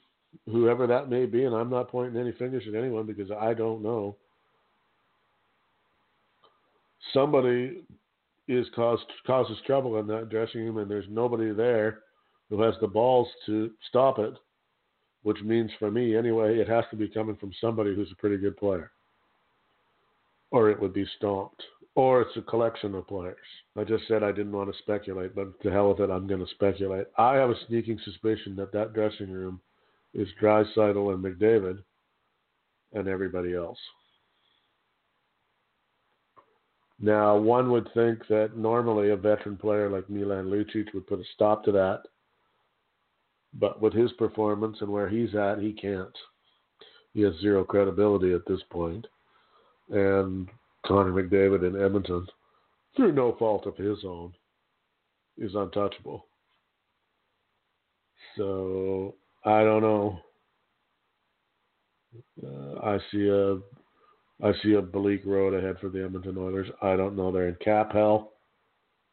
[0.46, 3.82] whoever that may be, and I'm not pointing any fingers at anyone because I don't
[3.82, 4.16] know.
[7.12, 7.82] Somebody
[8.48, 12.00] is caused causes trouble in that dressing room, and there's nobody there
[12.48, 14.34] who has the balls to stop it
[15.22, 18.36] which means for me anyway, it has to be coming from somebody who's a pretty
[18.36, 18.90] good player.
[20.50, 21.62] Or it would be stomped.
[21.94, 23.36] Or it's a collection of players.
[23.76, 26.44] I just said I didn't want to speculate, but to hell with it, I'm going
[26.44, 27.06] to speculate.
[27.18, 29.60] I have a sneaking suspicion that that dressing room
[30.14, 31.82] is Draisaitl and McDavid
[32.94, 33.78] and everybody else.
[36.98, 41.24] Now, one would think that normally a veteran player like Milan Lucic would put a
[41.34, 42.02] stop to that
[43.54, 46.16] but with his performance and where he's at, he can't.
[47.14, 49.06] He has zero credibility at this point.
[49.90, 50.48] And
[50.86, 52.26] Connor McDavid in Edmonton,
[52.96, 54.32] through no fault of his own,
[55.36, 56.26] is untouchable.
[58.36, 60.18] So I don't know.
[62.42, 63.58] Uh, I see a
[64.44, 66.68] I see a bleak road ahead for the Edmonton Oilers.
[66.80, 67.30] I don't know.
[67.30, 68.32] They're in cap hell.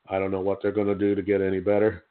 [0.10, 2.06] I don't know what they're going to do to get any better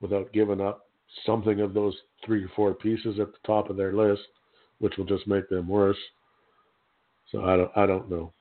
[0.00, 0.86] without giving up
[1.24, 4.22] something of those three or four pieces at the top of their list,
[4.78, 5.98] which will just make them worse.
[7.32, 8.32] So I don't I don't know.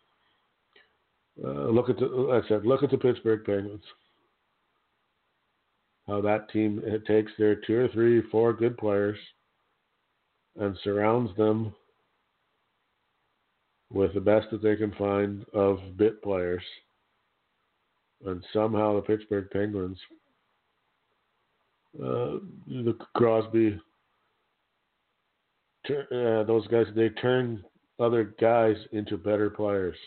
[1.43, 3.83] Uh, look at the like I said, look at the Pittsburgh Penguins.
[6.07, 9.17] How that team it takes their two or three, four good players
[10.55, 11.73] and surrounds them
[13.91, 16.63] with the best that they can find of bit players.
[18.25, 19.99] And somehow the Pittsburgh Penguins
[21.95, 23.79] uh, the Crosby,
[25.89, 27.63] uh, those guys, they turn
[27.99, 29.97] other guys into better players.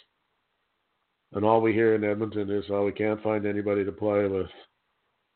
[1.32, 4.50] And all we hear in Edmonton is, oh, we can't find anybody to play with.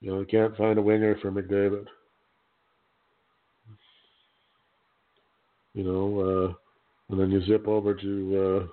[0.01, 1.87] You know, we can't find a winger for McDavid.
[5.75, 6.55] You know, uh,
[7.11, 8.67] and then you zip over to uh,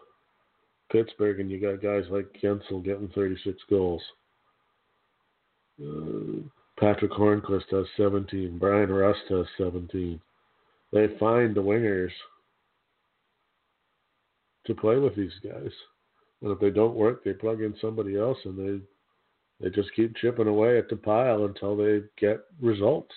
[0.91, 4.01] Pittsburgh and you got guys like Guentzel getting 36 goals.
[5.81, 6.41] Uh,
[6.81, 8.57] Patric Hornqvist has 17.
[8.57, 10.19] Bryan Rust has 17.
[10.91, 12.09] They find the wingers
[14.65, 15.69] to play with these guys.
[16.41, 18.83] And if they don't work, they plug in somebody else and they
[19.61, 23.13] they just keep chipping away at the pile until they get results.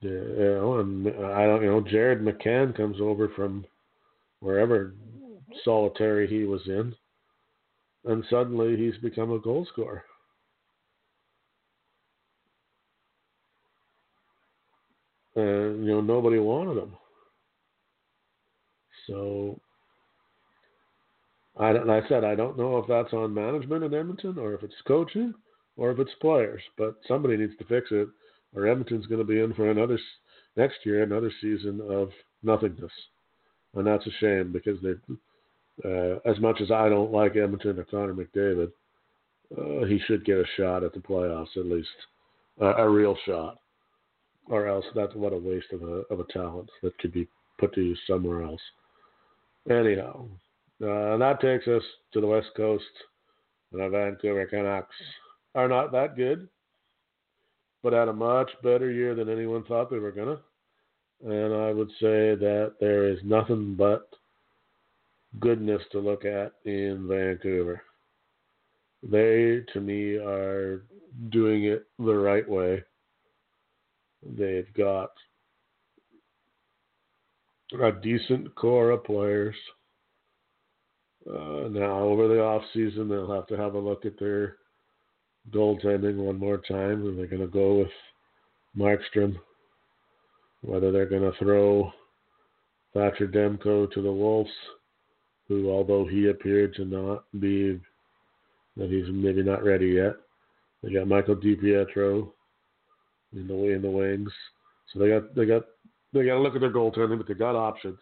[0.00, 3.64] Yeah, know, and I don't, you know, Jared McCann comes over from
[4.40, 4.92] wherever
[5.64, 6.96] solitary he was in,
[8.04, 10.04] and suddenly he's become a goal scorer.
[15.34, 16.96] And you know, nobody wanted him.
[19.06, 19.60] So
[21.58, 24.74] I, I said I don't know if that's on management in Edmonton or if it's
[24.86, 25.34] coaching
[25.76, 28.08] or if it's players, but somebody needs to fix it,
[28.54, 29.98] or Edmonton's going to be in for another
[30.56, 32.10] next year another season of
[32.42, 32.92] nothingness,
[33.74, 34.92] and that's a shame because they,
[35.84, 38.72] uh, as much as I don't like Edmonton or Connor McDavid,
[39.56, 41.88] uh, he should get a shot at the playoffs at least,
[42.60, 43.58] uh, a real shot,
[44.46, 47.74] or else that's what a waste of a of a talent that could be put
[47.74, 48.60] to use somewhere else.
[49.70, 50.26] Anyhow,
[50.82, 52.84] uh, that takes us to the West Coast.
[53.72, 54.94] The Vancouver Canucks
[55.54, 56.48] are not that good,
[57.82, 60.38] but had a much better year than anyone thought they were to.
[61.24, 64.08] And I would say that there is nothing but
[65.40, 67.82] goodness to look at in Vancouver.
[69.02, 70.84] They, to me, are
[71.30, 72.82] doing it the right way.
[74.24, 75.10] They've got
[77.82, 79.56] a decent core of players.
[81.28, 84.56] Uh, now, over the off season, they'll have to have a look at their
[85.50, 87.90] goaltending one more time, and they're going to go with
[88.76, 89.36] Markstrom.
[90.62, 91.90] Whether they're going to throw
[92.94, 94.50] Thatcher Demko to the Wolves,
[95.48, 97.80] who, although he appeared to not be,
[98.76, 100.14] that he's maybe not ready yet.
[100.82, 102.30] They got Michael DiPietro
[103.34, 104.32] in the in the wings,
[104.92, 105.64] so they got they got
[106.12, 107.98] they got to look at their goaltending, but they got options.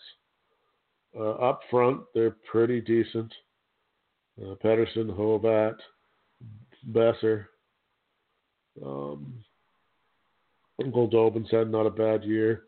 [1.17, 3.33] Uh, up front, they're pretty decent.
[4.41, 5.75] Uh, Pettersson, Horvat,
[6.93, 7.47] Boeser.
[8.85, 9.35] Um,
[10.81, 12.63] Goldobin said not a bad year.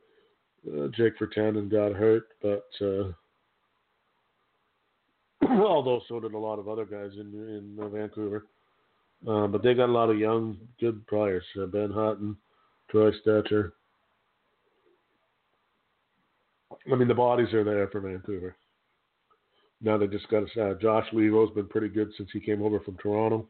[0.66, 3.12] Uh, Jake Virtanen got hurt, but uh,
[5.66, 7.32] although so did a lot of other guys in
[7.78, 8.46] in uh, Vancouver.
[9.26, 11.44] Uh, but they got a lot of young, good players.
[11.60, 12.36] Uh, ben Hutton,
[12.90, 13.72] Troy Stecher,
[16.90, 18.56] I mean, the bodies are there for Vancouver.
[19.80, 22.96] Now they just got uh, Josh Leivo's been pretty good since he came over from
[22.98, 23.48] Toronto.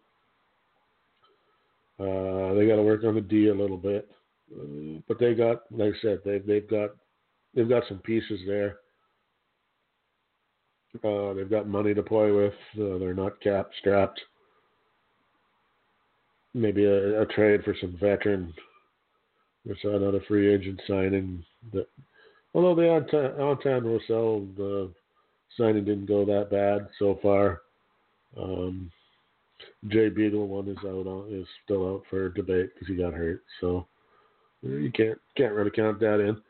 [2.00, 4.10] Uh, they got to work on the D a little bit,
[4.54, 6.90] uh, but they got, like I said, they've they've got
[7.54, 8.78] they've got some pieces there.
[11.02, 12.54] Uh, they've got money to play with.
[12.78, 14.20] Uh, they're not cap strapped.
[16.54, 18.52] Maybe a, a trade for some veteran
[19.64, 21.86] We or another free agent signing that
[22.54, 24.92] Although the Anton Roussel the
[25.56, 27.62] signing didn't go that bad so far.
[28.36, 28.90] Um,
[29.88, 33.42] Jay Beagle one is out on, is still out for debate because he got hurt,
[33.60, 33.86] so
[34.62, 36.40] you can't can't really count that in.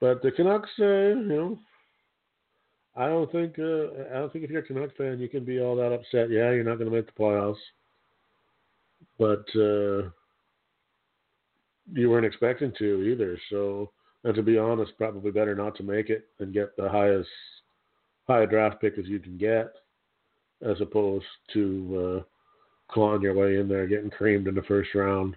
[0.00, 1.58] But the Canucks, uh, you know,
[2.94, 5.60] I don't think uh, I don't think if you're a Canucks fan, you can be
[5.60, 6.30] all that upset.
[6.30, 7.56] Yeah, you're not going to make the playoffs,
[9.18, 10.10] but uh,
[11.92, 13.38] you weren't expecting to either.
[13.50, 13.90] So
[14.24, 17.28] and to be honest, probably better not to make it and get the highest
[18.28, 19.72] high draft pick as you can get,
[20.62, 21.24] as opposed
[21.54, 25.34] to uh, clawing your way in there, getting creamed in the first round,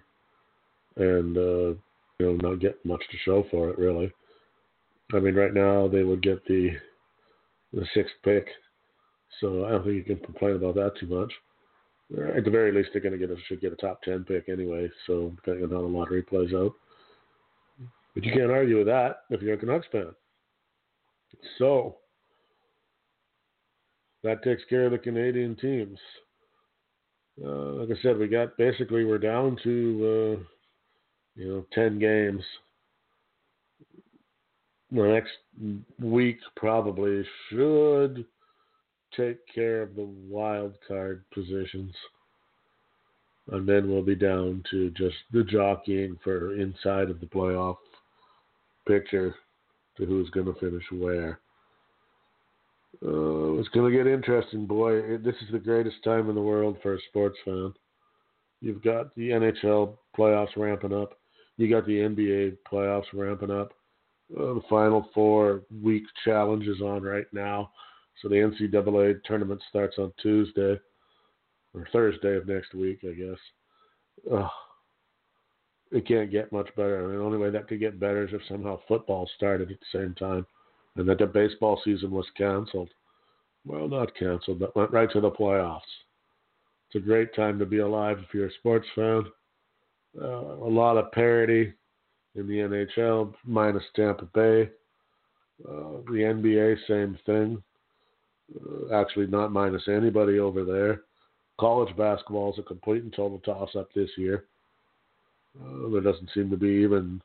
[0.96, 1.74] and uh,
[2.18, 4.12] you know not getting much to show for it really.
[5.12, 6.70] I mean, right now they would get the
[7.76, 8.48] the sixth pick,
[9.40, 11.32] so I don't think you can complain about that too much.
[12.36, 14.48] At the very least, they're going to get a, should get a top ten pick
[14.48, 14.88] anyway.
[15.06, 16.72] So depending on how the lottery plays out.
[18.14, 20.14] But you can't argue with that if you're a Canucks fan.
[21.58, 21.96] So
[24.22, 25.98] that takes care of the Canadian teams.
[27.44, 30.44] Uh, like I said, we got basically we're down to uh,
[31.34, 32.42] you know ten games.
[34.92, 35.32] The next
[36.00, 38.24] week probably should
[39.16, 41.92] take care of the wild card positions,
[43.50, 47.76] and then we'll be down to just the jockeying for inside of the playoff
[48.86, 49.34] picture
[49.96, 51.40] to who's going to finish where.
[53.04, 54.98] Uh, it's going to get interesting, boy.
[54.98, 57.74] It, this is the greatest time in the world for a sports fan.
[58.60, 61.18] You've got the NHL playoffs ramping up.
[61.56, 63.72] You got the NBA playoffs ramping up.
[64.34, 67.70] Uh, the Final Four week challenge is on right now.
[68.20, 70.80] So the NCAA tournament starts on Tuesday
[71.74, 74.32] or Thursday of next week, I guess.
[74.32, 74.48] Uh,
[75.92, 76.98] it can't get much better.
[76.98, 79.78] I mean, the only way that could get better is if somehow football started at
[79.78, 80.46] the same time
[80.96, 82.88] and that the baseball season was canceled.
[83.64, 85.80] well, not canceled, but went right to the playoffs.
[86.88, 89.24] It's a great time to be alive if you're a sports fan.
[90.20, 91.74] Uh, a lot of parity
[92.36, 94.70] in the NHL, minus Tampa Bay.
[95.66, 97.62] Uh, the NBA, same thing.
[98.54, 101.02] Uh, actually, not minus anybody over there.
[101.58, 104.44] College basketball is a complete and total toss up this year.
[105.58, 107.20] Uh, there doesn't seem to be even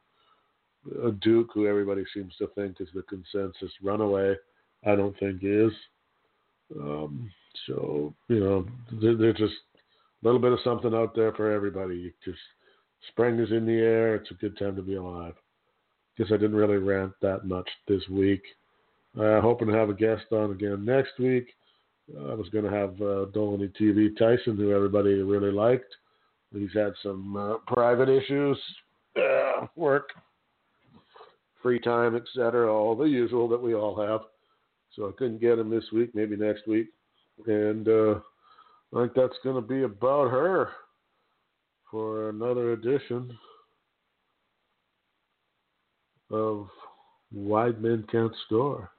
[1.04, 4.36] a Duke, who everybody seems to think is the consensus runaway.
[4.86, 5.72] I don't think is.
[6.80, 7.30] Um,
[7.68, 11.96] so you know, there's just a little bit of something out there for everybody.
[11.96, 12.40] You Just
[13.10, 14.16] spring is in the air.
[14.16, 15.34] It's a good time to be alive.
[16.18, 18.44] Guess I didn't really rant that much this week.
[19.20, 21.48] Uh, hoping to have a guest on again next week.
[22.30, 25.96] I was going to have uh, Dolany TV Tyson, who everybody really liked.
[26.54, 28.58] He's had some uh, private issues,
[29.16, 30.10] uh, work,
[31.62, 34.22] free time, etc., all the usual that we all have.
[34.96, 36.88] So I couldn't get him this week, maybe next week.
[37.48, 38.16] And uh,
[38.94, 40.70] I think that's going to be about her
[41.92, 43.38] for another edition
[46.32, 46.68] of
[47.34, 48.90] Wide Men Can't Score.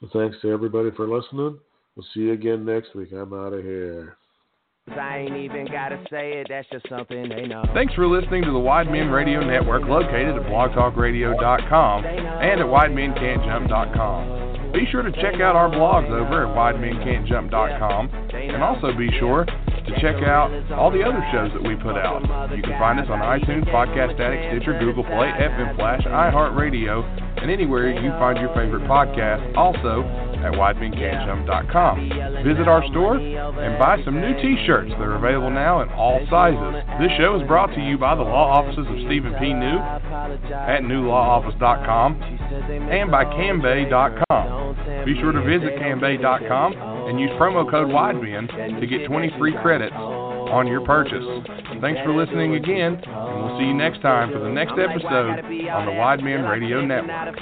[0.00, 1.58] So thanks to everybody for listening.
[1.96, 3.12] We'll see you again next week.
[3.12, 4.16] I'm out of here.
[4.88, 7.64] I ain't even gotta say it, that's just something they know.
[7.74, 14.39] Thanks for listening to the Wide Men Radio Network located at blogtalkradio.com and at widemencan'tjump.com.
[14.72, 20.00] Be sure to check out our blogs over at widemencan'tjump.com and also be sure to
[20.00, 22.22] check out all the other shows that we put out.
[22.54, 27.02] You can find us on iTunes, Podcast Addict, Stitcher, Google Play, FM Flash, iHeartRadio,
[27.42, 29.56] and anywhere you find your favorite podcast.
[29.56, 30.06] Also
[30.44, 32.44] at widemencan'tjump.com.
[32.44, 34.90] Visit our store and buy some new t-shirts.
[34.98, 36.82] They're available now in all sizes.
[37.00, 39.52] This show is brought to you by the law offices of Stephen P.
[39.52, 42.22] New at newlawoffice.com
[42.90, 45.04] and by cambay.com.
[45.04, 46.72] Be sure to visit cambay.com
[47.08, 51.24] and use promo code WIDEMEN to get 20 free credits on your purchase.
[51.80, 55.86] Thanks for listening again, and we'll see you next time for the next episode on
[55.86, 57.36] the Wide Men Radio Network.